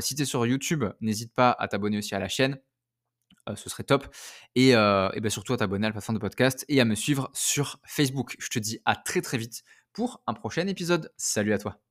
si 0.01 0.17
tu 0.17 0.23
es 0.23 0.25
sur 0.25 0.45
YouTube, 0.45 0.85
n'hésite 1.01 1.33
pas 1.33 1.55
à 1.57 1.69
t'abonner 1.69 1.99
aussi 1.99 2.17
à 2.17 2.19
la 2.19 2.27
chaîne. 2.27 2.59
Euh, 3.49 3.57
ce 3.57 3.71
serait 3.71 3.85
top. 3.85 4.07
Et, 4.55 4.75
euh, 4.75 5.11
et 5.15 5.21
ben 5.21 5.31
surtout 5.31 5.53
à 5.53 5.57
t'abonner 5.57 5.87
à 5.87 5.91
la 5.91 5.93
plateforme 5.93 6.19
de 6.19 6.21
podcast 6.21 6.65
et 6.69 6.81
à 6.81 6.85
me 6.85 6.95
suivre 6.95 7.31
sur 7.33 7.81
Facebook. 7.87 8.37
Je 8.39 8.49
te 8.49 8.59
dis 8.59 8.81
à 8.85 8.97
très 8.97 9.21
très 9.21 9.39
vite 9.39 9.63
pour 9.93 10.23
un 10.27 10.35
prochain 10.35 10.67
épisode. 10.67 11.13
Salut 11.17 11.53
à 11.53 11.59
toi. 11.59 11.88